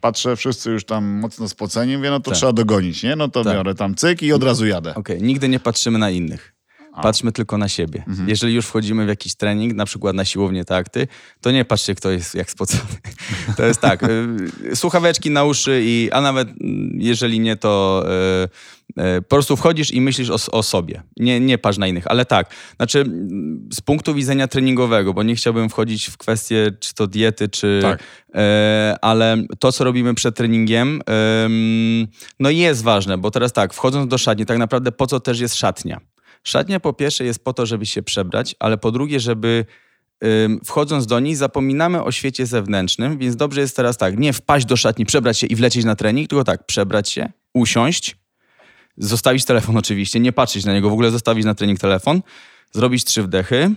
[0.02, 2.38] patrzę, wszyscy już tam mocno spoceni, mówię, no to tak.
[2.38, 3.16] trzeba dogonić, nie?
[3.16, 3.54] No to tak.
[3.54, 4.96] biorę tam cyk i od razu jadę.
[4.96, 5.28] Okej, okay.
[5.28, 6.54] nigdy nie patrzymy na innych.
[6.94, 7.02] A.
[7.02, 8.04] Patrzmy tylko na siebie.
[8.08, 8.30] Mhm.
[8.30, 11.08] Jeżeli już wchodzimy w jakiś trening, na przykład na siłownię takty,
[11.42, 12.82] to nie patrzcie, kto jest jak spocony.
[13.58, 18.04] To jest tak, y, słuchaweczki na uszy, i, a nawet mm, jeżeli nie, to
[18.98, 21.04] y, y, po prostu wchodzisz i myślisz o, o, sobie.
[21.18, 22.54] Nie, nie patrz na innych, ale tak.
[22.76, 23.06] Znaczy,
[23.74, 27.80] z punktu widzenia treningowego, bo nie chciałbym wchodzić w kwestie czy to diety, czy...
[27.82, 28.04] Tak.
[29.02, 31.02] ale to, co robimy przed treningiem,
[32.40, 35.56] no jest ważne, bo teraz tak, wchodząc do szatni, tak naprawdę po co też jest
[35.56, 36.00] szatnia?
[36.44, 39.66] Szatnia po pierwsze jest po to, żeby się przebrać, ale po drugie, żeby
[40.66, 44.78] wchodząc do niej zapominamy o świecie zewnętrznym, więc dobrze jest teraz tak, nie wpaść do
[44.78, 48.18] szatni, przebrać się i wlecieć na trening, tylko tak, przebrać się, usiąść,
[48.98, 52.22] zostawić telefon oczywiście, nie patrzeć na niego, w ogóle zostawić na trening telefon,
[52.72, 53.72] zrobić trzy wdechy,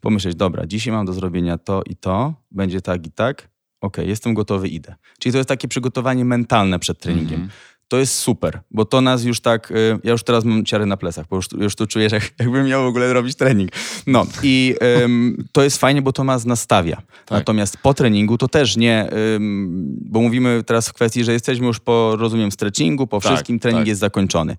[0.00, 3.48] pomyśleć, dobra, dzisiaj mam do zrobienia to i to, będzie tak i tak,
[3.80, 4.94] okej, jestem gotowy, idę.
[5.18, 7.46] Czyli to jest takie przygotowanie mentalne przed treningiem.
[7.46, 10.86] -hmm to jest super, bo to nas już tak, y, ja już teraz mam ciary
[10.86, 13.70] na plecach, bo już, już tu czuję, że jakbym miał w ogóle robić trening.
[14.06, 16.96] No i ym, to jest fajnie, bo to nas nastawia.
[16.96, 17.30] Tak.
[17.30, 21.80] Natomiast po treningu to też nie, ym, bo mówimy teraz w kwestii, że jesteśmy już
[21.80, 23.88] po, rozumiem, stretchingu, po tak, wszystkim, trening tak.
[23.88, 24.56] jest zakończony.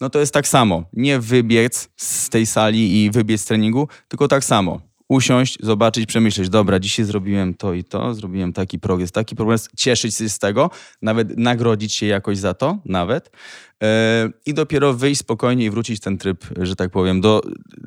[0.00, 4.28] No to jest tak samo, nie wybiec z tej sali i wybiec z treningu, tylko
[4.28, 9.36] tak samo usiąść, zobaczyć, przemyśleć, dobra, dzisiaj zrobiłem to i to, zrobiłem taki progres, taki
[9.36, 10.70] progres, cieszyć się z tego,
[11.02, 13.30] nawet nagrodzić się jakoś za to, nawet.
[13.82, 13.88] Yy,
[14.46, 17.40] I dopiero wyjść spokojnie i wrócić ten tryb, że tak powiem, do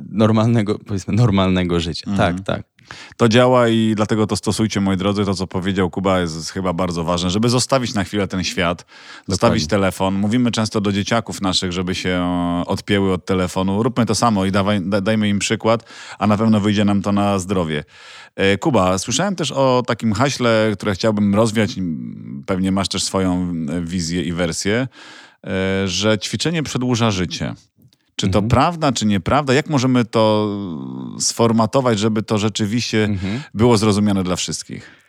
[0.09, 2.11] normalnego, powiedzmy, normalnego życia.
[2.11, 2.35] Mhm.
[2.35, 2.70] Tak, tak.
[3.17, 5.25] To działa i dlatego to stosujcie, moi drodzy.
[5.25, 8.85] To, co powiedział Kuba, jest chyba bardzo ważne, żeby zostawić na chwilę ten świat,
[9.27, 10.13] zostawić telefon.
[10.13, 12.23] Mówimy często do dzieciaków naszych, żeby się
[12.67, 13.83] odpięły od telefonu.
[13.83, 15.83] Róbmy to samo i dawaj, dajmy im przykład,
[16.19, 17.83] a na pewno wyjdzie nam to na zdrowie.
[18.35, 21.71] E, Kuba, słyszałem też o takim haśle, które chciałbym rozwiać.
[22.45, 24.87] Pewnie masz też swoją wizję i wersję,
[25.47, 27.55] e, że ćwiczenie przedłuża życie.
[28.21, 28.49] Czy to mhm.
[28.49, 29.53] prawda, czy nieprawda?
[29.53, 30.55] Jak możemy to
[31.19, 33.41] sformatować, żeby to rzeczywiście mhm.
[33.53, 35.01] było zrozumiane dla wszystkich?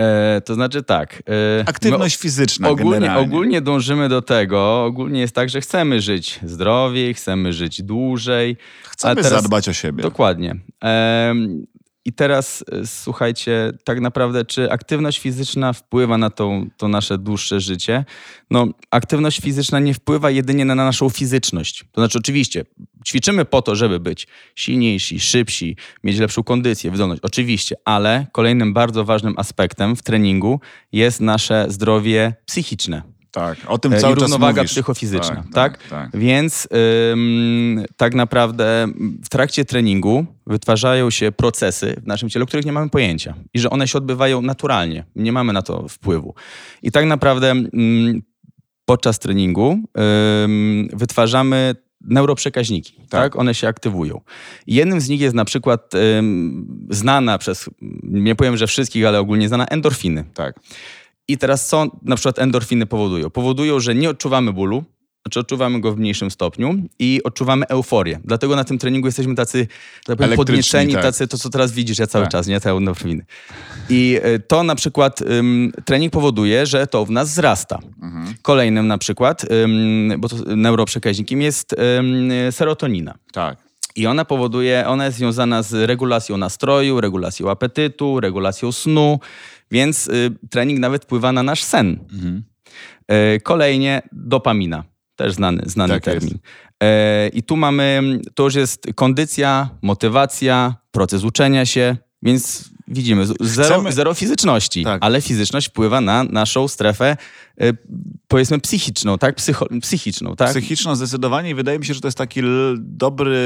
[0.00, 1.22] E, to znaczy tak.
[1.60, 2.68] E, Aktywność fizyczna.
[2.68, 8.56] Ogólnie, ogólnie dążymy do tego, ogólnie jest tak, że chcemy żyć zdrowiej, chcemy żyć dłużej.
[8.82, 10.02] Chcemy teraz, zadbać o siebie.
[10.02, 10.56] Dokładnie.
[10.84, 11.34] E,
[12.04, 17.60] i teraz e, słuchajcie, tak naprawdę, czy aktywność fizyczna wpływa na to, to nasze dłuższe
[17.60, 18.04] życie?
[18.50, 21.84] No, aktywność fizyczna nie wpływa jedynie na naszą fizyczność.
[21.92, 22.64] To znaczy, oczywiście,
[23.06, 27.20] ćwiczymy po to, żeby być silniejsi, szybsi, mieć lepszą kondycję, wydolność.
[27.24, 30.60] Oczywiście, ale kolejnym bardzo ważnym aspektem w treningu
[30.92, 33.19] jest nasze zdrowie psychiczne.
[33.30, 35.52] Tak, o tym cały czas Równowaga psychofizyczna, tak?
[35.52, 35.88] tak, tak?
[35.88, 36.20] tak.
[36.20, 36.68] Więc
[37.12, 38.86] ym, tak naprawdę
[39.24, 43.58] w trakcie treningu wytwarzają się procesy w naszym ciele, o których nie mamy pojęcia i
[43.58, 45.04] że one się odbywają naturalnie.
[45.16, 46.34] Nie mamy na to wpływu.
[46.82, 48.22] I tak naprawdę ym,
[48.84, 49.78] podczas treningu
[50.44, 53.08] ym, wytwarzamy neuroprzekaźniki, tak.
[53.08, 53.36] tak.
[53.36, 54.20] One się aktywują.
[54.66, 55.92] Jednym z nich jest na przykład
[56.90, 57.70] znana przez,
[58.02, 60.24] nie powiem, że wszystkich, ale ogólnie znana endorfiny.
[60.34, 60.60] Tak.
[61.30, 63.30] I teraz co na przykład endorfiny powodują?
[63.30, 64.84] Powodują, że nie odczuwamy bólu,
[65.30, 68.20] czy odczuwamy go w mniejszym stopniu i odczuwamy euforię.
[68.24, 69.66] Dlatego na tym treningu jesteśmy tacy
[70.06, 71.02] tak powiem, podnieceni, tak.
[71.02, 72.32] tacy, to co teraz widzisz, ja cały Tak.
[72.32, 72.60] czas, nie?
[72.60, 73.24] Te endorfiny.
[73.88, 77.78] I y, to na przykład ym, trening powoduje, że to w nas wzrasta.
[78.02, 78.34] Mhm.
[78.42, 83.14] Kolejnym na przykład, ym, bo to neuroprzekaźnikiem jest ym, serotonina.
[83.32, 83.58] Tak.
[83.96, 89.20] I ona powoduje, ona jest związana z regulacją nastroju, regulacją apetytu, regulacją snu,
[89.70, 91.98] więc y, trening nawet wpływa na nasz sen.
[92.12, 92.44] Mhm.
[93.36, 94.84] Y, kolejnie dopamina,
[95.16, 96.34] też znany, znany Tak termin.
[96.34, 103.74] Y, I tu mamy, to już jest kondycja, motywacja, proces uczenia się, więc widzimy, zero,
[103.74, 105.04] Chcemy- zero fizyczności, Tak.
[105.04, 107.16] ale fizyczność wpływa na naszą strefę,
[107.62, 107.76] y,
[108.28, 109.34] powiedzmy psychiczną, tak?
[109.36, 110.50] Psycho, psychiczną, tak?
[110.50, 112.40] Psychiczną zdecydowanie i wydaje mi się, że to jest taki
[112.76, 113.36] dobry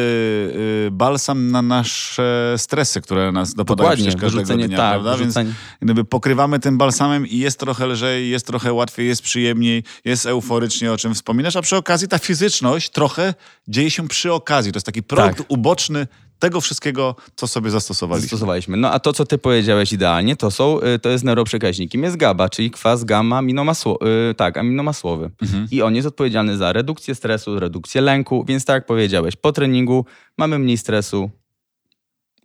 [0.86, 5.10] y, balsam na nasze stresy, które nas dopadają Dokładnie, przecież każdego dnia, tak, prawda?
[5.10, 5.52] Więc wyrzucenie.
[5.82, 10.92] gdyby pokrywamy tym balsamem i jest trochę lżej, jest trochę łatwiej, jest przyjemniej, jest euforycznie,
[10.92, 13.34] o czym wspominasz, a przy okazji ta fizyczność trochę
[13.68, 14.72] dzieje się przy okazji.
[14.72, 15.46] To jest taki produkt Tak.
[15.48, 16.06] uboczny
[16.38, 18.28] tego wszystkiego, co sobie zastosowaliśmy.
[18.28, 18.76] Zastosowaliśmy.
[18.76, 22.48] No a to, co ty powiedziałeś idealnie, to są, y, to jest neuroprzekaźnikiem, jest GABA,
[22.48, 23.98] czyli kwas gamma aminomasło,
[24.30, 25.30] y, tak, aminomasłowy.
[25.42, 25.68] Mhm.
[25.70, 30.04] I on jest odpowiedzialny za redukcję stresu, redukcję lęku, więc tak jak powiedziałeś, po treningu
[30.38, 31.30] mamy mniej stresu.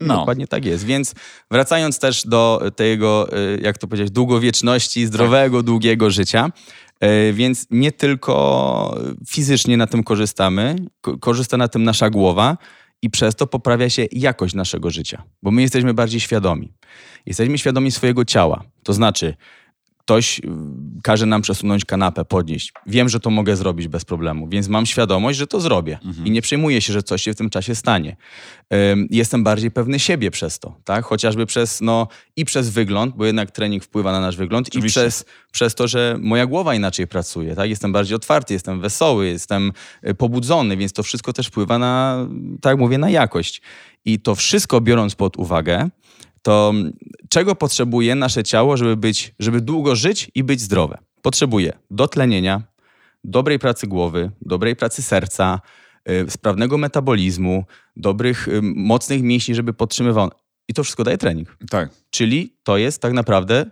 [0.02, 0.18] No.
[0.18, 0.84] Dokładnie tak jest.
[0.86, 1.16] Więc
[1.52, 5.66] wracając też do tego, y, jak to powiedzieć, długowieczności, zdrowego, Tak.
[5.66, 6.52] długiego życia,
[7.34, 8.98] więc nie tylko
[9.28, 12.58] fizycznie na tym korzystamy, ko- korzysta na tym nasza głowa
[13.02, 16.74] i przez to poprawia się jakość naszego życia, bo my jesteśmy bardziej świadomi.
[17.26, 18.64] Jesteśmy świadomi swojego ciała.
[18.84, 19.36] To znaczy,
[20.10, 20.42] ktoś y,
[21.04, 22.74] każe nam przesunąć kanapę, podnieść.
[22.88, 26.42] Wiem, że to mogę zrobić bez problemu, więc mam świadomość, że to zrobię i nie
[26.42, 28.16] przejmuję się, że coś się w tym czasie stanie.
[29.10, 31.06] Jestem bardziej pewny siebie przez to, tak?
[31.06, 35.02] Chociażby przez, no, i przez wygląd, bo jednak trening wpływa na nasz wygląd, i Oczywiście.
[35.02, 37.70] przez, przez to, że moja głowa inaczej pracuje, tak?
[37.70, 39.72] Jestem bardziej otwarty, jestem wesoły, jestem
[40.08, 42.28] y, pobudzony, więc to wszystko też wpływa na,
[42.62, 43.62] tak mówię, na jakość.
[44.06, 45.90] I to wszystko biorąc pod uwagę,
[46.42, 46.94] to mm,
[47.30, 50.98] czego potrzebuje nasze ciało, żeby być, żeby długo żyć i być zdrowe?
[51.22, 52.62] Potrzebuje dotlenienia,
[53.24, 55.62] dobrej pracy głowy, dobrej pracy serca,
[56.10, 60.32] y, sprawnego metabolizmu, dobrych, y, mocnych mięśni, żeby podtrzymywał.
[60.68, 61.58] I to wszystko daje trening.
[61.70, 61.90] Tak.
[62.10, 63.66] Czyli to jest tak naprawdę,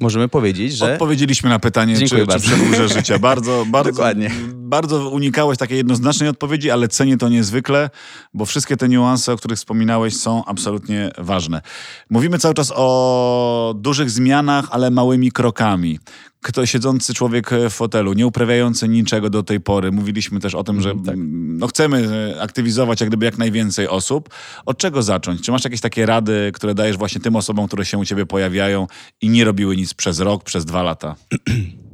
[0.00, 2.46] możemy powiedzieć, że Odpowiedzieliśmy na pytanie, czy, Dziękuję czy bardzo.
[2.48, 3.18] przedłuża życie.
[3.18, 4.30] Bardzo, bardzo, Dokładnie.
[4.70, 7.90] Bardzo unikałeś takiej jednoznacznej odpowiedzi, ale cenię to niezwykle,
[8.34, 11.62] bo wszystkie te niuanse, o których wspominałeś, są absolutnie ważne.
[12.10, 15.98] Mówimy cały czas o dużych zmianach, ale małymi krokami.
[16.42, 19.92] Kto siedzący człowiek w fotelu, nie uprawiający niczego do tej pory.
[19.92, 21.14] Mówiliśmy też o tym, że Mhm, tak.
[21.58, 24.28] no, chcemy e, aktywizować jak gdyby jak najwięcej osób.
[24.66, 25.42] Od czego zacząć?
[25.42, 28.86] Czy masz jakieś takie rady, które dajesz właśnie tym osobom, które się u ciebie pojawiają
[29.20, 31.16] i nie robiły nic przez rok, przez dwa lata?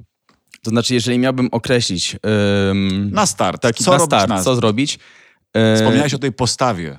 [0.67, 2.17] to znaczy, jeżeli miałbym określić
[2.71, 3.63] ym, Na start.
[3.63, 4.99] taki co na start, na co zrobić.
[5.55, 6.99] e, Wspomniałeś o tej postawie,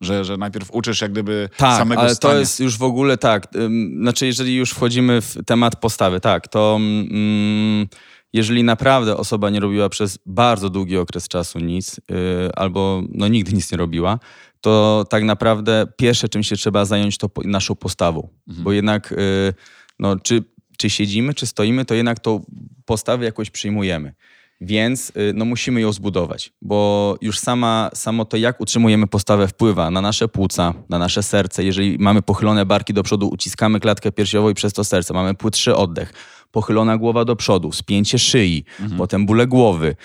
[0.00, 2.34] że, że najpierw uczysz jak gdyby Tak, samego ale stania.
[2.34, 3.56] to jest już w ogóle tak.
[3.56, 7.86] ym, Znaczy, jeżeli już wchodzimy w temat postawy, tak, to mm,
[8.32, 12.16] jeżeli naprawdę osoba nie robiła przez bardzo długi okres czasu nic, yy,
[12.56, 14.18] albo no, nigdy nic nie robiła,
[14.60, 18.28] to tak naprawdę pierwsze, czym się trzeba zająć, to po, naszą postawą.
[18.48, 18.64] Mhm.
[18.64, 19.54] Bo jednak, yy,
[19.98, 20.44] no, czy,
[20.76, 22.44] czy siedzimy, czy stoimy, to jednak tą
[22.84, 24.14] postawę jakoś przyjmujemy.
[24.60, 29.90] Więc y, no, musimy ją zbudować, bo już sama, samo to, jak utrzymujemy postawę, wpływa
[29.90, 31.64] na nasze płuca, na nasze serce.
[31.64, 35.76] Jeżeli mamy pochylone barki do przodu, uciskamy klatkę piersiową i przez to serce, mamy płytszy
[35.76, 36.12] oddech,
[36.50, 38.64] pochylona głowa do przodu, spięcie szyi,
[38.98, 39.96] potem bóle głowy,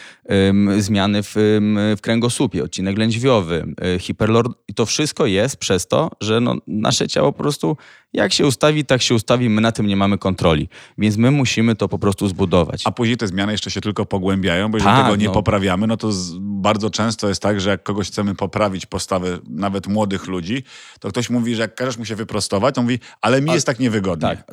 [0.50, 4.52] ym, zmiany w, ym, w kręgosłupie, odcinek lędźwiowy, y, hiperlord...
[4.68, 7.78] I to wszystko jest przez to, że no, nasze ciało po prostu
[8.14, 10.70] jak się ustawi, tak się ustawi, my na tym nie mamy kontroli.
[10.98, 12.82] Więc my musimy to po prostu zbudować.
[12.86, 15.32] A później te zmiany jeszcze się tylko pogłębiają, bo jeżeli Tak, tego nie no.
[15.32, 19.88] poprawiamy, no to z, bardzo często jest tak, że jak kogoś chcemy poprawić postawę nawet
[19.88, 20.64] młodych ludzi,
[21.00, 23.80] to ktoś mówi, że jak każesz mu się wyprostować, to mówi, ale mi jest tak
[23.80, 24.30] niewygodnie.
[24.30, 24.52] Tak.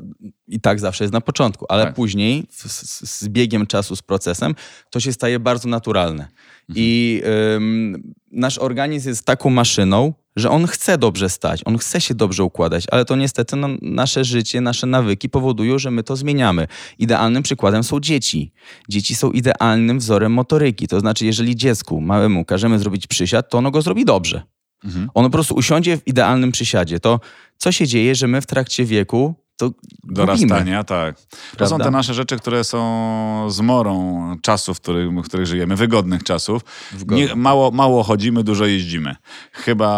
[0.48, 1.94] I tak zawsze jest na początku, ale Tak.
[1.94, 4.54] później z, z biegiem czasu, z procesem,
[4.90, 6.28] to się staje bardzo naturalne.
[6.74, 7.22] I
[7.56, 12.44] ym, nasz organizm jest taką maszyną, że on chce dobrze stać, on chce się dobrze
[12.44, 16.66] układać, ale to niestety no, nasze życie, nasze nawyki powodują, że my to zmieniamy.
[16.98, 18.52] Idealnym przykładem są dzieci.
[18.88, 20.88] Dzieci są idealnym wzorem motoryki.
[20.88, 24.42] To znaczy, jeżeli dziecku małemu każemy zrobić przysiad, to ono go zrobi dobrze.
[24.84, 25.10] Mhm.
[25.14, 27.00] On po prostu usiądzie w idealnym przysiadzie.
[27.00, 27.20] To
[27.56, 30.14] co się dzieje, że my w trakcie wieku to gubimy.
[30.14, 31.16] dorastania, tak.
[31.16, 31.84] To są Prawda?
[31.84, 36.62] te nasze rzeczy, które są zmorą czasów, w których, w których żyjemy, wygodnych czasów.
[37.08, 39.16] Nie, mało, mało chodzimy, dużo jeździmy.
[39.52, 39.88] Chyba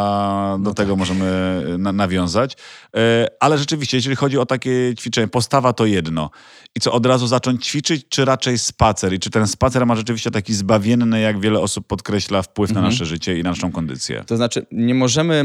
[0.58, 0.76] No do tak.
[0.76, 2.56] tego możemy na, nawiązać.
[2.96, 6.30] E, Ale rzeczywiście, jeśli chodzi o takie ćwiczenie, postawa to jedno.
[6.76, 9.12] I co, od razu zacząć ćwiczyć, czy raczej spacer?
[9.12, 12.84] I czy ten spacer ma rzeczywiście taki zbawienny, jak wiele osób podkreśla, wpływ Mhm.
[12.84, 14.24] na nasze życie i na naszą kondycję?
[14.26, 15.44] To znaczy, nie możemy,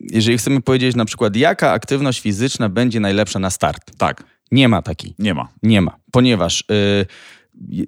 [0.00, 3.96] jeżeli chcemy powiedzieć na przykład, jaka aktywność fizyczna będzie najlepsza na start.
[3.98, 5.14] Tak, Nie ma takiej.
[5.18, 5.48] nie ma.
[5.62, 7.06] Nie ma, ponieważ y,
[7.68, 7.84] je-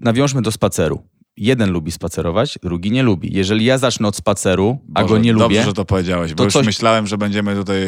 [0.00, 1.02] nawiążmy do spaceru.
[1.42, 3.28] Jeden lubi spacerować, drugi nie lubi.
[3.32, 6.36] Jeżeli ja zacznę od spaceru, a Boże, go nie dobrze, lubię, że to powiedziałeś, bo
[6.36, 7.82] to już coś- myślałem, że będziemy tutaj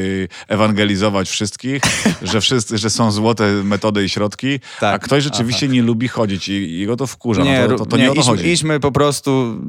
[0.49, 1.83] ewangelizować wszystkich,
[2.33, 6.49] że wszyscy, że są złote metody i środki, Tak, a ktoś rzeczywiście nie lubi chodzić
[6.49, 7.43] i, i go to wkurza.
[7.43, 8.49] nie, no to, to, to nie, o to idźmy, chodzi.
[8.49, 9.61] idźmy po prostu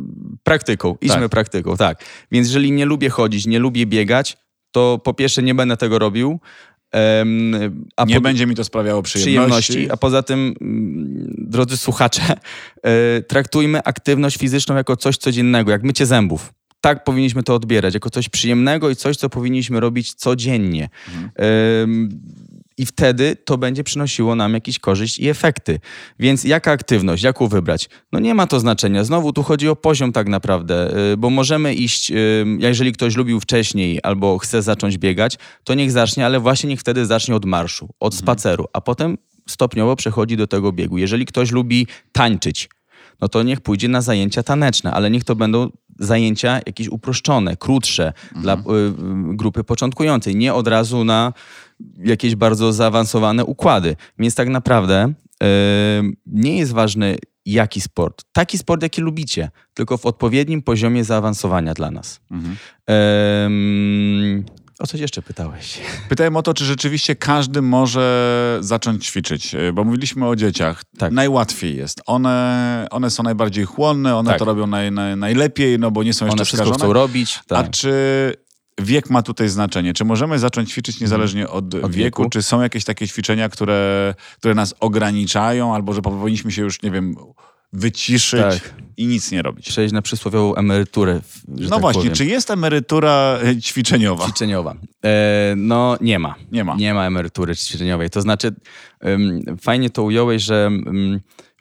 [0.43, 0.97] praktyką.
[1.01, 1.29] Idźmy Tak.
[1.31, 2.03] praktyką, tak.
[2.31, 4.37] Więc jeżeli nie lubię chodzić, nie lubię biegać,
[4.71, 6.39] to po pierwsze nie będę tego robił.
[7.97, 9.71] A nie będzie mi to sprawiało przyjemności.
[9.71, 12.21] przyjemności, a poza tym, mm, drodzy słuchacze,
[12.83, 16.53] e, traktujmy aktywność fizyczną jako coś codziennego, jak mycie zębów.
[16.81, 20.89] Tak powinniśmy to odbierać, jako coś przyjemnego i coś, co powinniśmy robić codziennie.
[21.35, 22.09] Em,
[22.77, 25.79] I wtedy to będzie przynosiło nam jakieś korzyść i efekty.
[26.19, 27.89] Więc jaka aktywność, jaką wybrać?
[28.11, 29.03] No nie ma to znaczenia.
[29.03, 33.39] Znowu tu chodzi o poziom tak naprawdę, y, bo możemy iść, y, jeżeli ktoś lubił
[33.39, 37.89] wcześniej albo chce zacząć biegać, to niech zacznie, ale właśnie niech wtedy zacznie od marszu,
[37.99, 39.17] od spaceru, a potem
[39.49, 40.97] stopniowo przechodzi do tego biegu.
[40.97, 42.69] Jeżeli ktoś lubi tańczyć,
[43.21, 45.69] no to niech pójdzie na zajęcia taneczne, ale niech to będą
[45.99, 48.61] zajęcia jakieś uproszczone, krótsze dla y, y,
[49.35, 51.33] grupy początkującej, nie od razu na
[51.97, 53.95] jakieś bardzo zaawansowane układy.
[54.19, 55.13] Więc tak naprawdę
[55.43, 55.47] y,
[56.25, 57.15] nie jest ważny
[57.45, 58.23] jaki sport.
[58.31, 62.19] Taki sport, jaki lubicie, tylko w odpowiednim poziomie zaawansowania dla nas.
[62.31, 62.55] Mhm.
[63.45, 64.45] Ym,
[64.79, 65.77] o coś jeszcze pytałeś?
[66.09, 70.83] Pytałem o to, czy rzeczywiście każdy może zacząć ćwiczyć, e, bo mówiliśmy o dzieciach.
[70.97, 71.11] Tak.
[71.11, 72.01] Najłatwiej jest.
[72.05, 74.39] One, one są najbardziej chłonne, one Tak.
[74.39, 76.85] to robią naj, naj, najlepiej, no bo nie są jeszcze One wszystko skażone.
[76.85, 77.39] chcą robić.
[77.39, 77.69] A Tak.
[77.71, 77.93] czy
[78.81, 79.93] wiek ma tutaj znaczenie?
[79.93, 81.89] Czy możemy zacząć ćwiczyć niezależnie od, wieku?
[81.89, 82.29] wieku.
[82.29, 86.91] Czy są jakieś takie ćwiczenia, które, które nas ograniczają, albo że powinniśmy się już, nie
[86.91, 87.15] wiem,
[87.73, 88.73] wyciszyć Tak.
[88.97, 89.69] i nic nie robić?
[89.69, 91.21] Przejść na przysłowiową emeryturę.
[91.47, 92.15] No tak właśnie, powiem.
[92.15, 94.25] czy jest emerytura e, ćwiczeniowa?
[94.25, 94.75] Ćwiczeniowa.
[95.05, 96.35] E, no nie ma.
[96.51, 96.75] Nie ma.
[96.75, 98.09] Nie ma emerytury ćwiczeniowej.
[98.09, 98.55] To znaczy,
[99.61, 100.71] fajnie to ująłeś, że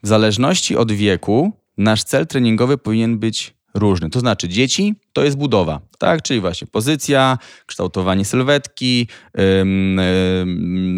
[0.02, 4.10] w zależności od wieku nasz cel treningowy powinien być różny.
[4.10, 6.22] To znaczy, dzieci to jest budowa, tak?
[6.22, 9.08] Czyli właśnie pozycja, kształtowanie sylwetki.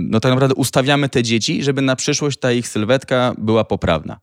[0.09, 4.21] No tak naprawdę ustawiamy te dzieci, żeby na przyszłość ta ich sylwetka była poprawna.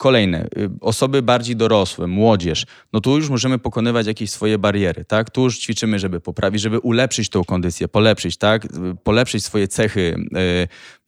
[0.00, 5.30] Kolejne, y, osoby bardziej dorosłe, młodzież, no tu już możemy pokonywać jakieś swoje bariery, tak?
[5.30, 8.64] Tu już ćwiczymy, żeby poprawić, żeby ulepszyć tą kondycję, polepszyć, tak?
[8.64, 8.68] Y,
[9.04, 10.16] Polepszyć swoje cechy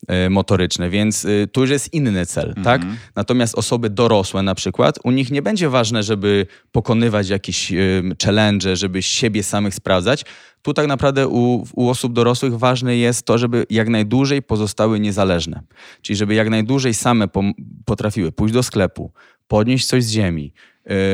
[0.09, 2.81] y, y, motoryczne, więc y, tu już jest inny cel, tak?
[3.15, 8.75] Natomiast osoby dorosłe na przykład, u nich nie będzie ważne, żeby pokonywać jakieś y, challenge,
[8.75, 10.25] żeby siebie samych sprawdzać.
[10.63, 15.61] Tu tak naprawdę u, u osób dorosłych ważne jest to, żeby jak najdłużej pozostały niezależne.
[16.01, 17.27] Czyli żeby jak najdłużej same
[17.85, 19.11] potrafiły pójść do sklepu,
[19.47, 20.53] podnieść coś z ziemi.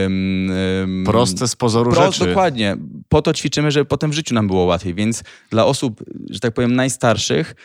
[0.06, 2.26] Ym, Proste z pozoru Pro, rzeczy.
[2.26, 2.78] Dokładnie.
[3.10, 4.94] Po to ćwiczymy, żeby potem w życiu nam było łatwiej.
[4.94, 7.56] Więc dla osób, że tak powiem, najstarszych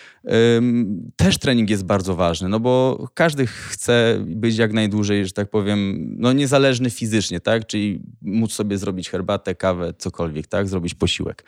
[0.57, 5.51] ym, też trening jest bardzo ważny, no bo każdy chce być jak najdłużej, że tak
[5.51, 7.67] powiem, no niezależny fizycznie, tak?
[7.67, 10.69] Czyli móc sobie zrobić herbatę, kawę, cokolwiek, tak?
[10.69, 11.45] Zrobić posiłek.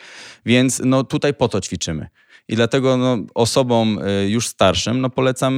[0.47, 2.07] Więc no tutaj po to ćwiczymy.
[2.49, 5.55] I dlatego no, osobom y, już starszym no, polecam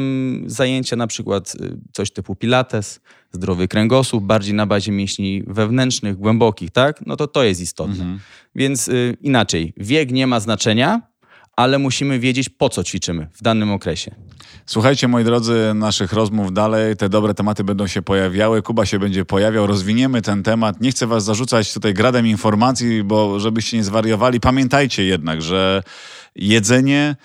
[0.46, 3.00] zajęcia na przykład y, coś typu pilates,
[3.32, 7.06] zdrowy kręgosłup, bardziej na bazie mięśni wewnętrznych, głębokich, tak?
[7.06, 8.18] No to to jest istotne.
[8.54, 11.02] Więc y, inaczej, wiek nie ma znaczenia,
[11.56, 14.14] ale musimy wiedzieć po co ćwiczymy w danym okresie.
[14.66, 16.96] Słuchajcie, moi drodzy, naszych rozmów dalej.
[16.96, 18.62] Te dobre tematy będą się pojawiały.
[18.62, 19.66] Kuba się będzie pojawiał.
[19.66, 20.80] Rozwiniemy ten temat.
[20.80, 24.40] Nie chcę was zarzucać tutaj gradem informacji, bo żebyście nie zwariowali.
[24.40, 25.82] Pamiętajcie jednak, że
[26.38, 27.16] jedzenie,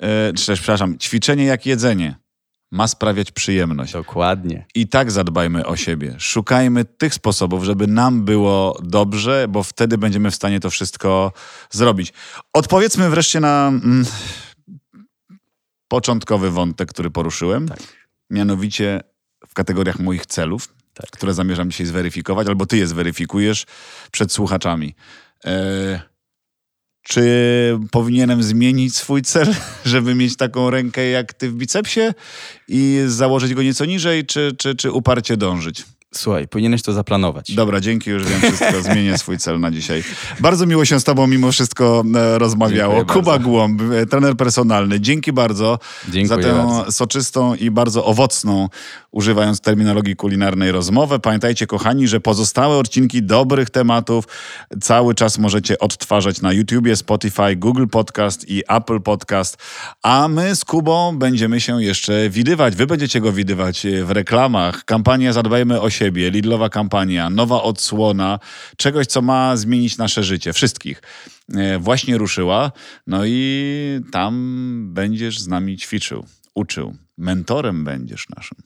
[0.00, 2.22] e, czy też, przepraszam, ćwiczenie jak jedzenie
[2.70, 3.92] ma sprawiać przyjemność.
[3.92, 4.66] Dokładnie.
[4.74, 6.14] I tak zadbajmy o siebie.
[6.18, 11.32] Szukajmy tych sposobów, żeby nam było dobrze, bo wtedy będziemy w stanie to wszystko
[11.70, 12.12] zrobić.
[12.52, 14.04] Odpowiedzmy wreszcie na mm,
[15.88, 17.68] początkowy wątek, który poruszyłem.
[17.68, 17.78] Tak.
[18.30, 19.00] Mianowicie
[19.48, 21.10] w kategoriach moich celów, Tak.
[21.10, 23.66] które zamierzam dzisiaj zweryfikować, albo ty je zweryfikujesz
[24.12, 24.94] przed słuchaczami.
[25.44, 26.11] E,
[27.02, 27.22] czy
[27.90, 32.00] powinienem zmienić swój cel, żeby mieć taką rękę jak ty w bicepsie
[32.68, 35.84] i założyć go nieco niżej, czy, czy, czy uparcie dążyć?
[36.14, 37.54] Słuchaj, powinieneś to zaplanować.
[37.54, 38.82] Dobra, dzięki, już wiem wszystko.
[38.92, 40.04] Zmienię swój cel na dzisiaj.
[40.40, 42.94] Bardzo miło się z tobą mimo wszystko e, rozmawiało.
[42.94, 43.48] Dziękuję Kuba bardzo.
[43.48, 45.00] Głąb, e, trener personalny.
[45.00, 46.92] Dzięki bardzo Dziękuję za tę bardzo.
[46.92, 48.68] soczystą i bardzo owocną,
[49.10, 51.18] używając terminologii kulinarnej, rozmowę.
[51.18, 54.24] Pamiętajcie, kochani, że pozostałe odcinki dobrych tematów
[54.80, 59.56] cały czas możecie odtwarzać na YouTubie, Spotify, Google Podcast i Apple Podcast.
[60.02, 62.76] A my z Kubą będziemy się jeszcze widywać.
[62.76, 64.84] Wy będziecie go widywać w reklamach.
[64.84, 68.38] Kampania Zadbajmy o siebie, Lidlowa kampania, nowa odsłona,
[68.76, 71.02] czegoś, co ma zmienić nasze życie, wszystkich.
[71.54, 72.72] E, Właśnie ruszyła,
[73.06, 76.96] no i tam będziesz z nami ćwiczył, uczył.
[77.18, 78.58] Mentorem będziesz naszym.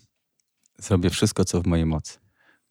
[0.78, 2.18] Zrobię wszystko, co w mojej mocy.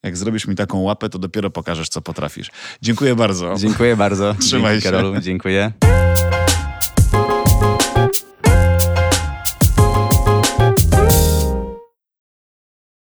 [0.04, 2.52] Jak zrobisz mi taką łapę, to dopiero pokażesz, co potrafisz.
[2.82, 3.54] Dziękuję bardzo.
[3.58, 4.36] Dziękuję bardzo.
[4.40, 4.92] Trzymaj Dzięki, się.
[4.92, 5.72] Karolu, dziękuję.